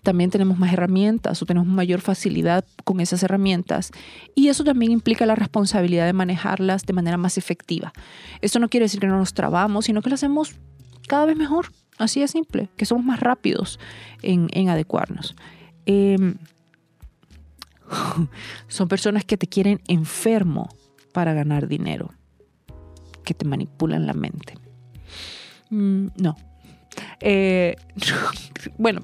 [0.03, 3.91] también tenemos más herramientas o tenemos mayor facilidad con esas herramientas
[4.35, 7.93] y eso también implica la responsabilidad de manejarlas de manera más efectiva.
[8.41, 10.55] Esto no quiere decir que no nos trabamos, sino que lo hacemos
[11.07, 13.79] cada vez mejor, así de simple, que somos más rápidos
[14.21, 15.35] en, adecuarnos.
[15.85, 16.35] Em,
[18.67, 20.69] Son personas que te quieren enfermo
[21.11, 22.11] para ganar dinero,
[23.23, 24.55] que te manipulan la mente.
[25.69, 26.35] Mm, no.
[27.19, 27.75] Eh,
[28.77, 29.01] bueno,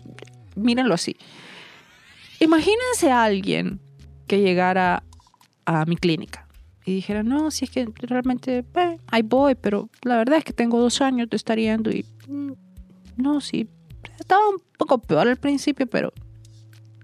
[0.56, 1.16] mírenlo así.
[2.40, 3.80] Imagínense a alguien
[4.28, 5.04] que llegara
[5.66, 6.48] a mi clínica
[6.86, 10.54] y dijera, no, si es que realmente, eh, ahí voy, pero la verdad es que
[10.54, 12.52] tengo dos años de estar yendo y mm,
[13.18, 13.68] no, sí,
[14.20, 16.14] estaba un poco peor al principio, pero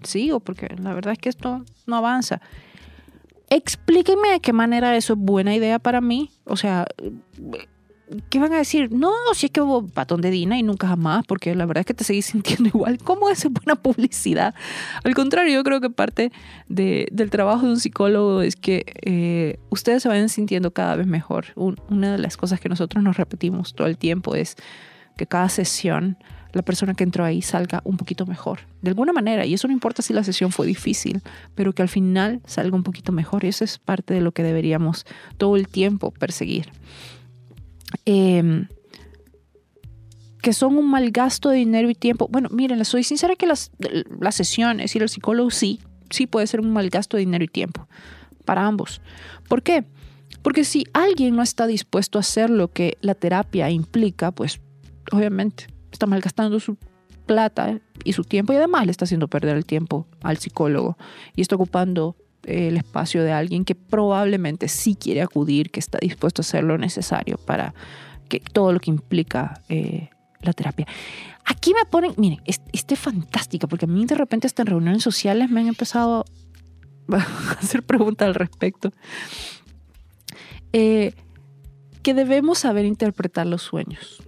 [0.04, 2.42] sigo porque la verdad es que esto no avanza.
[3.50, 6.32] Explíqueme de qué manera eso es buena idea para mí.
[6.46, 6.88] O sea,
[8.30, 8.92] ¿qué van a decir?
[8.92, 11.86] No, si es que hubo patón de Dina y nunca jamás, porque la verdad es
[11.86, 12.98] que te seguís sintiendo igual.
[12.98, 14.54] ¿Cómo es buena publicidad?
[15.04, 16.32] Al contrario, yo creo que parte
[16.68, 21.48] del trabajo de un psicólogo es que eh, ustedes se vayan sintiendo cada vez mejor.
[21.56, 24.56] una de las cosas que nosotros nos repetimos todo el tiempo es
[25.18, 26.18] que cada sesión
[26.56, 29.46] la persona que entró ahí salga un poquito mejor, de alguna manera.
[29.46, 31.22] Y eso no importa si la sesión fue difícil,
[31.54, 33.44] pero que al final salga un poquito mejor.
[33.44, 35.06] Y eso es parte de lo que deberíamos
[35.38, 36.72] todo el tiempo perseguir.
[38.06, 38.70] Em,
[40.42, 42.30] que son un mal gasto de dinero y tiempo.
[42.32, 43.72] Bueno, miren, soy sincera que las,
[44.22, 47.50] las sesiones y el psicólogo sí, sí puede ser un mal gasto de dinero y
[47.50, 47.90] tiempo
[48.46, 49.02] para ambos.
[49.50, 49.84] ¿Por qué?
[50.42, 54.62] Porque si alguien no está dispuesto a hacer lo que la terapia implica, pues
[55.12, 55.75] obviamente.
[55.96, 56.76] Está malgastando su
[57.26, 60.98] plata y su tiempo y además le está haciendo perder el tiempo al psicólogo
[61.38, 66.42] y está ocupando el espacio de alguien que probablemente sí quiere acudir, que está dispuesto
[66.42, 67.74] a hacer lo necesario para
[68.28, 70.10] que todo lo que implica eh,
[70.42, 70.86] la terapia.
[71.46, 75.50] Aquí me ponen, miren, este fantástica, porque a mí de repente hasta en reuniones sociales
[75.50, 76.26] me han empezado
[77.14, 78.92] a hacer preguntas al respecto.
[80.74, 81.14] Eh,
[82.04, 84.25] que debemos saber interpretar los sueños.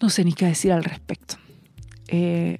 [0.00, 1.36] No sé ni qué decir al respecto.
[2.08, 2.58] Eh,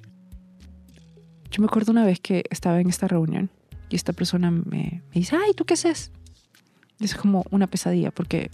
[1.51, 3.49] yo me acuerdo una vez que estaba en esta reunión
[3.89, 6.11] y esta persona me, dice, ay, ¿tú qué haces?
[6.99, 8.49] es como una pesadilla porque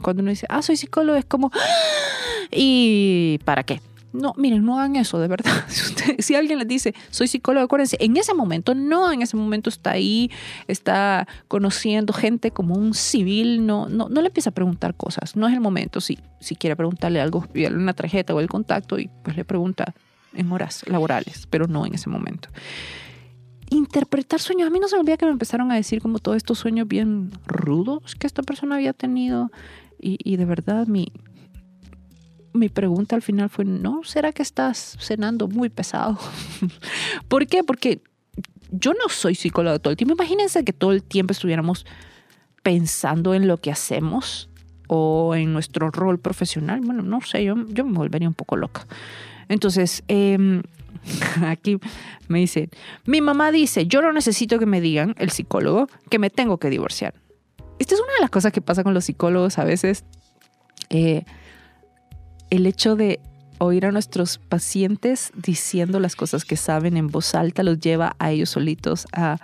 [0.00, 3.80] cuando uno dice, ah, soy psicólogo, es como, ah, ¿y para qué?
[4.12, 5.52] No, miren, no hagan eso, de verdad.
[6.18, 9.92] Si, alguien les dice, soy psicólogo, acuérdense, en ese momento, no, en ese momento está
[9.92, 10.30] ahí,
[10.66, 15.46] está conociendo gente como un civil, no, no, no le empieza a preguntar cosas, no
[15.46, 16.00] es el momento.
[16.00, 19.94] Si, si quiere preguntarle algo, pídale una tarjeta o el contacto y pues le pregunta
[20.34, 22.48] en horas laborales, pero no en ese momento
[23.70, 24.66] interpretar sueños.
[24.66, 26.86] A mí no se me olvida que me empezaron a decir como todos estos sueños
[26.86, 29.50] bien rudos que esta persona había tenido.
[30.02, 31.12] Y, de verdad mi,
[32.52, 34.02] mi pregunta al final fue, ¿no?
[34.04, 36.18] ¿Será que estás cenando muy pesado?
[37.28, 37.64] ¿Por qué?
[37.64, 38.02] Porque
[38.70, 40.14] yo no soy psicólogo todo el tiempo.
[40.14, 41.86] Imagínense que todo el tiempo estuviéramos
[42.62, 44.48] pensando en lo que hacemos
[44.86, 46.80] o en nuestro rol profesional.
[46.80, 48.86] Bueno, no sé, yo, yo me volvería un poco loca.
[49.48, 50.62] Entonces, eh,
[51.46, 51.78] Aquí
[52.28, 52.70] me dice,
[53.06, 56.70] mi mamá dice, yo no necesito que me digan, el psicólogo, que me tengo que
[56.70, 57.14] divorciar.
[57.78, 60.04] Esta es una de las cosas que pasa con los psicólogos a veces.
[60.90, 61.24] Eh,
[62.50, 63.20] el hecho de
[63.58, 68.30] oír a nuestros pacientes diciendo las cosas que saben en voz alta los lleva a
[68.30, 69.38] ellos solitos a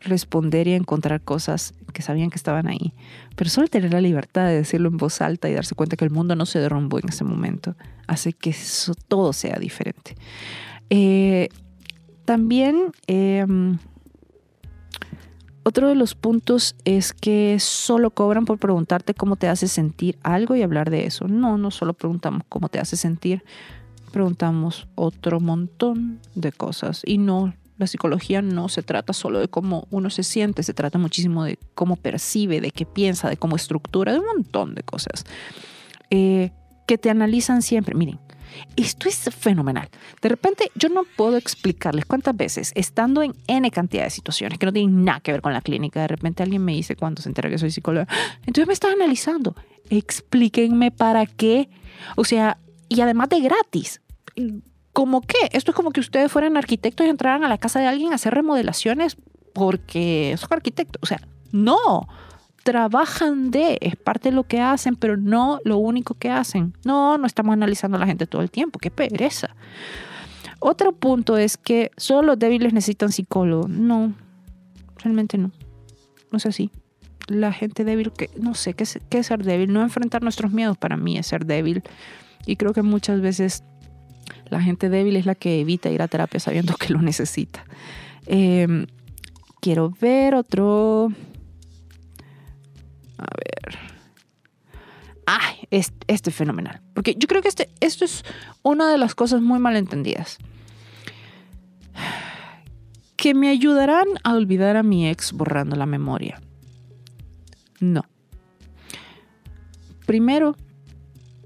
[0.00, 2.94] responder y a encontrar cosas que sabían que estaban ahí.
[3.36, 6.10] Pero solo tener la libertad de decirlo en voz alta y darse cuenta que el
[6.10, 7.76] mundo no se derrumbó en ese momento
[8.06, 10.16] hace que eso, todo sea diferente.
[10.88, 11.48] Eh,
[12.24, 13.78] también em,
[15.70, 20.56] otro de los puntos es que solo cobran por preguntarte cómo te hace sentir algo
[20.56, 21.28] y hablar de eso.
[21.28, 23.44] No, no solo preguntamos cómo te hace sentir,
[24.10, 27.02] preguntamos otro montón de cosas.
[27.06, 30.98] Y no, la psicología no se trata solo de cómo uno se siente, se trata
[30.98, 35.24] muchísimo de cómo percibe, de qué piensa, de cómo estructura, de un montón de cosas.
[36.10, 36.50] Eh,
[36.86, 37.94] que te analizan siempre.
[37.94, 38.18] Miren,
[38.76, 39.88] esto es fenomenal.
[40.20, 44.66] De repente yo no puedo explicarles cuántas veces, estando en N cantidad de situaciones que
[44.66, 47.28] no tienen nada que ver con la clínica, de repente alguien me dice cuando se
[47.28, 48.06] entera que soy psicóloga,
[48.40, 49.54] entonces me está analizando.
[49.88, 51.68] Explíquenme para qué.
[52.16, 54.00] O sea, y además de gratis.
[54.92, 55.38] ¿Cómo qué?
[55.52, 58.16] Esto es como que ustedes fueran arquitectos y entraran a la casa de alguien a
[58.16, 59.16] hacer remodelaciones
[59.52, 61.00] porque son arquitectos.
[61.02, 61.20] O sea,
[61.52, 62.08] no
[62.62, 66.74] trabajan de, es parte de lo que hacen, pero no lo único que hacen.
[66.84, 69.54] No, no estamos analizando a la gente todo el tiempo, qué pereza.
[70.58, 73.66] Otro punto es que solo los débiles necesitan psicólogo.
[73.66, 74.12] No,
[74.98, 75.50] realmente no.
[76.30, 76.70] No es así.
[77.28, 79.72] La gente débil, que no sé qué es, qué ser débil.
[79.72, 81.82] No enfrentar nuestros miedos para mí es ser débil.
[82.46, 83.64] Y creo que muchas veces
[84.50, 87.64] la gente débil es la que evita ir a terapia sabiendo que lo necesita.
[88.26, 88.86] Em,
[89.60, 91.08] quiero ver otro.
[93.20, 94.00] A ver.
[95.70, 96.80] Este, este, es fenomenal.
[96.94, 98.24] Porque yo creo que este, esto es
[98.62, 100.38] una de las cosas muy malentendidas.
[103.16, 106.40] Que me ayudarán a olvidar a mi ex borrando la memoria.
[107.78, 108.02] No.
[110.06, 110.56] Primero,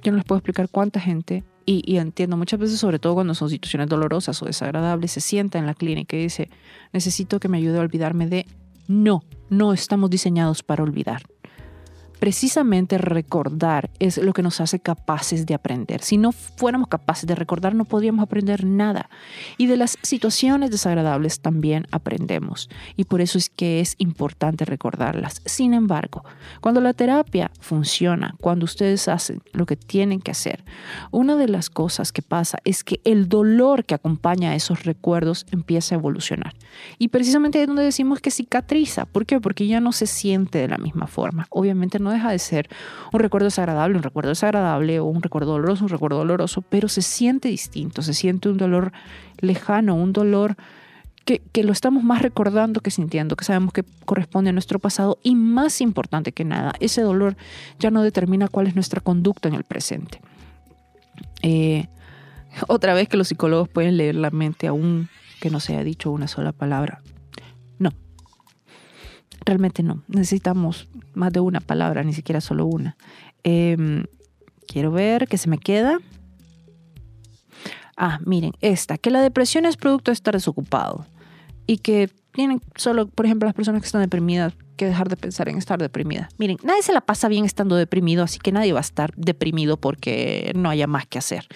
[0.02, 3.34] yo no les puedo explicar cuánta gente, y, y, entiendo muchas veces, sobre todo cuando
[3.34, 6.50] son situaciones dolorosas o desagradables, se sienta en la clínica y dice,
[6.92, 8.46] necesito que me ayude a olvidarme de...
[8.86, 11.22] No, no estamos diseñados para olvidar
[12.24, 16.00] precisamente recordar es lo que nos hace capaces de aprender.
[16.00, 19.10] Si no fuéramos capaces de recordar, no podríamos aprender nada.
[19.58, 22.70] Y de las situaciones desagradables también aprendemos.
[22.96, 25.42] Y por eso es que es importante recordarlas.
[25.44, 26.24] Sin embargo,
[26.62, 30.64] cuando la terapia funciona, cuando ustedes hacen lo que tienen que hacer,
[31.10, 35.44] una de las cosas que pasa es que el dolor que acompaña a esos recuerdos
[35.50, 36.54] empieza a evolucionar.
[36.98, 39.04] Y precisamente es donde decimos que cicatriza.
[39.04, 39.42] ¿Por qué?
[39.42, 41.46] Porque ya no se siente de la misma forma.
[41.50, 42.68] Obviamente no deja de ser
[43.12, 47.02] un recuerdo desagradable, un recuerdo desagradable o un recuerdo doloroso, un recuerdo doloroso, pero se
[47.02, 48.92] siente distinto, se siente un dolor
[49.40, 50.56] lejano, un dolor
[51.24, 55.34] que, lo estamos más recordando que sintiendo, que sabemos que corresponde a nuestro pasado y
[55.34, 57.36] más importante que nada, ese dolor
[57.78, 60.20] ya no determina cuál es nuestra conducta en el presente.
[61.42, 61.86] Eh,
[62.68, 65.08] otra vez que los psicólogos pueden leer la mente aún
[65.40, 67.00] que no se haya dicho una sola palabra.
[69.44, 70.02] Realmente no.
[70.08, 72.96] Necesitamos más de una palabra, ni siquiera solo una.
[73.42, 74.04] Em,
[74.66, 75.98] quiero ver qué se me queda.
[77.96, 81.06] Ah, miren, esta, que la depresión es producto de estar desocupado
[81.66, 85.48] y que tienen solo, por ejemplo, las personas que están deprimidas que dejar de pensar
[85.48, 86.28] en estar deprimida.
[86.36, 89.76] Miren, nadie se la pasa bien estando deprimido, así que nadie va a estar deprimido
[89.76, 91.46] porque no haya más que hacer.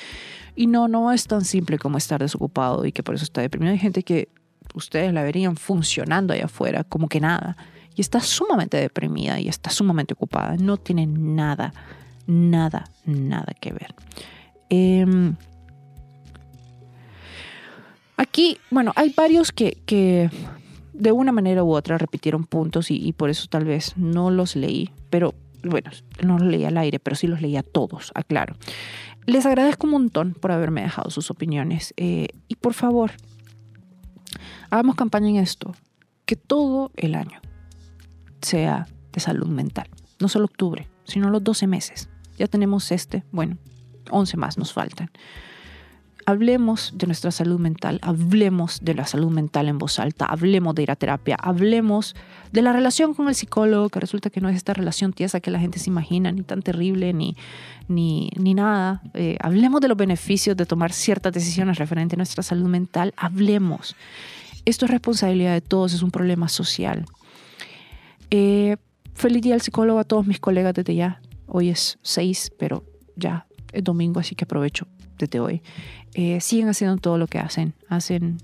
[0.54, 3.72] Y no, no es tan simple como estar desocupado y que por eso está deprimido.
[3.72, 4.28] Hay gente que
[4.74, 7.56] ustedes la verían funcionando allá afuera como que nada
[7.98, 10.56] y está sumamente deprimida y está sumamente ocupada.
[10.56, 11.74] No tiene nada,
[12.28, 13.92] nada, nada que ver.
[14.70, 15.34] Em,
[18.16, 20.30] aquí, bueno, hay varios que, que,
[20.92, 24.92] de una manera u otra repitieron puntos y, por eso tal vez no los leí,
[25.10, 25.34] pero
[25.64, 25.90] bueno,
[26.22, 28.54] no los leí al aire, pero sí los leí a todos, aclaro.
[29.26, 33.10] Les agradezco un montón por haberme dejado sus opiniones eh, y por favor,
[34.70, 35.74] hagamos campaña en esto,
[36.26, 37.40] que todo el año
[38.42, 39.88] sea de salud mental.
[40.20, 42.08] No solo octubre, sino los 12 meses.
[42.38, 43.56] Ya tenemos este, bueno,
[44.10, 45.10] 11 más nos faltan.
[46.26, 50.82] Hablemos de nuestra salud mental, hablemos de la salud mental en voz alta, hablemos de
[50.82, 52.14] ir a terapia, hablemos
[52.52, 55.50] de la relación con el psicólogo, que resulta que no es esta relación tiesa que
[55.50, 57.34] la gente se imagina, ni tan terrible, ni,
[57.88, 59.00] ni, ni nada.
[59.14, 63.96] Eh, hablemos de los beneficios de tomar ciertas decisiones referentes a nuestra salud mental, hablemos.
[64.66, 67.06] Esto es responsabilidad de todos, es un problema social.
[68.30, 68.76] Eh,
[69.14, 71.20] feliz día al psicólogo a todos mis colegas desde ya.
[71.46, 72.84] Hoy es 6, pero
[73.16, 74.86] ya es domingo, así que aprovecho
[75.18, 75.62] desde hoy.
[76.14, 77.74] Eh, siguen haciendo todo lo que hacen.
[77.88, 78.38] Hacen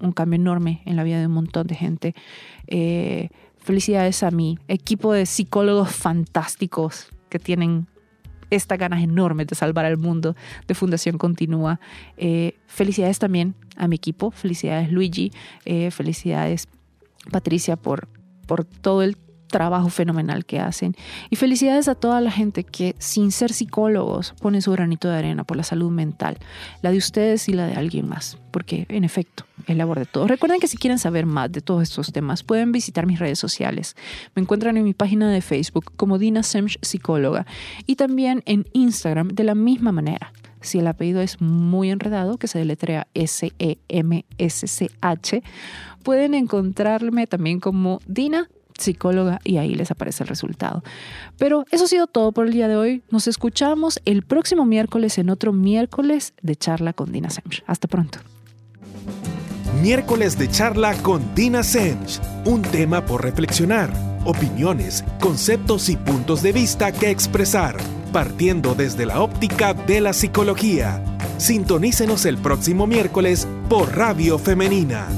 [0.00, 2.14] un cambio enorme en la vida de un montón de gente.
[2.66, 3.28] Eh,
[3.58, 7.86] felicidades a mi equipo de psicólogos fantásticos que tienen
[8.48, 10.36] estas ganas enormes de salvar al mundo
[10.68, 11.80] de Fundación Continúa.
[12.66, 14.30] felicidades también a mi equipo.
[14.30, 15.32] Felicidades Luigi.
[15.90, 16.68] felicidades
[17.32, 18.08] Patricia por,
[18.46, 19.16] por todo el
[19.46, 20.94] trabajo fenomenal que hacen.
[21.30, 25.44] Y felicidades a toda la gente que sin ser psicólogos pone su granito de arena
[25.44, 26.38] por la salud mental,
[26.82, 30.28] la de ustedes y la de alguien más, porque en efecto es labor de todos.
[30.28, 33.96] Recuerden que si quieren saber más de todos estos temas pueden visitar mis redes sociales.
[34.34, 37.46] Me encuentran en mi página de Facebook como Dina Semch Psicóloga
[37.86, 40.32] y también en Instagram de la misma manera.
[40.60, 43.52] Si el apellido es muy enredado, que se deletrea S-E-M-S-C-H,
[46.02, 48.48] pueden encontrarme también como Dina
[48.78, 50.82] psicóloga y ahí les aparece el resultado.
[51.38, 53.02] Pero eso ha sido todo por el día de hoy.
[53.10, 57.62] Nos escuchamos el próximo miércoles en otro miércoles de charla con Dina Semch.
[57.66, 58.18] Hasta pronto.
[59.82, 62.20] Miércoles de charla con Dina Semch.
[62.44, 63.92] Un tema por reflexionar,
[64.24, 67.76] opiniones, conceptos y puntos de vista que expresar,
[68.12, 71.02] partiendo desde la óptica de la psicología.
[71.36, 75.08] Sintonícenos el próximo miércoles por Radio Femenina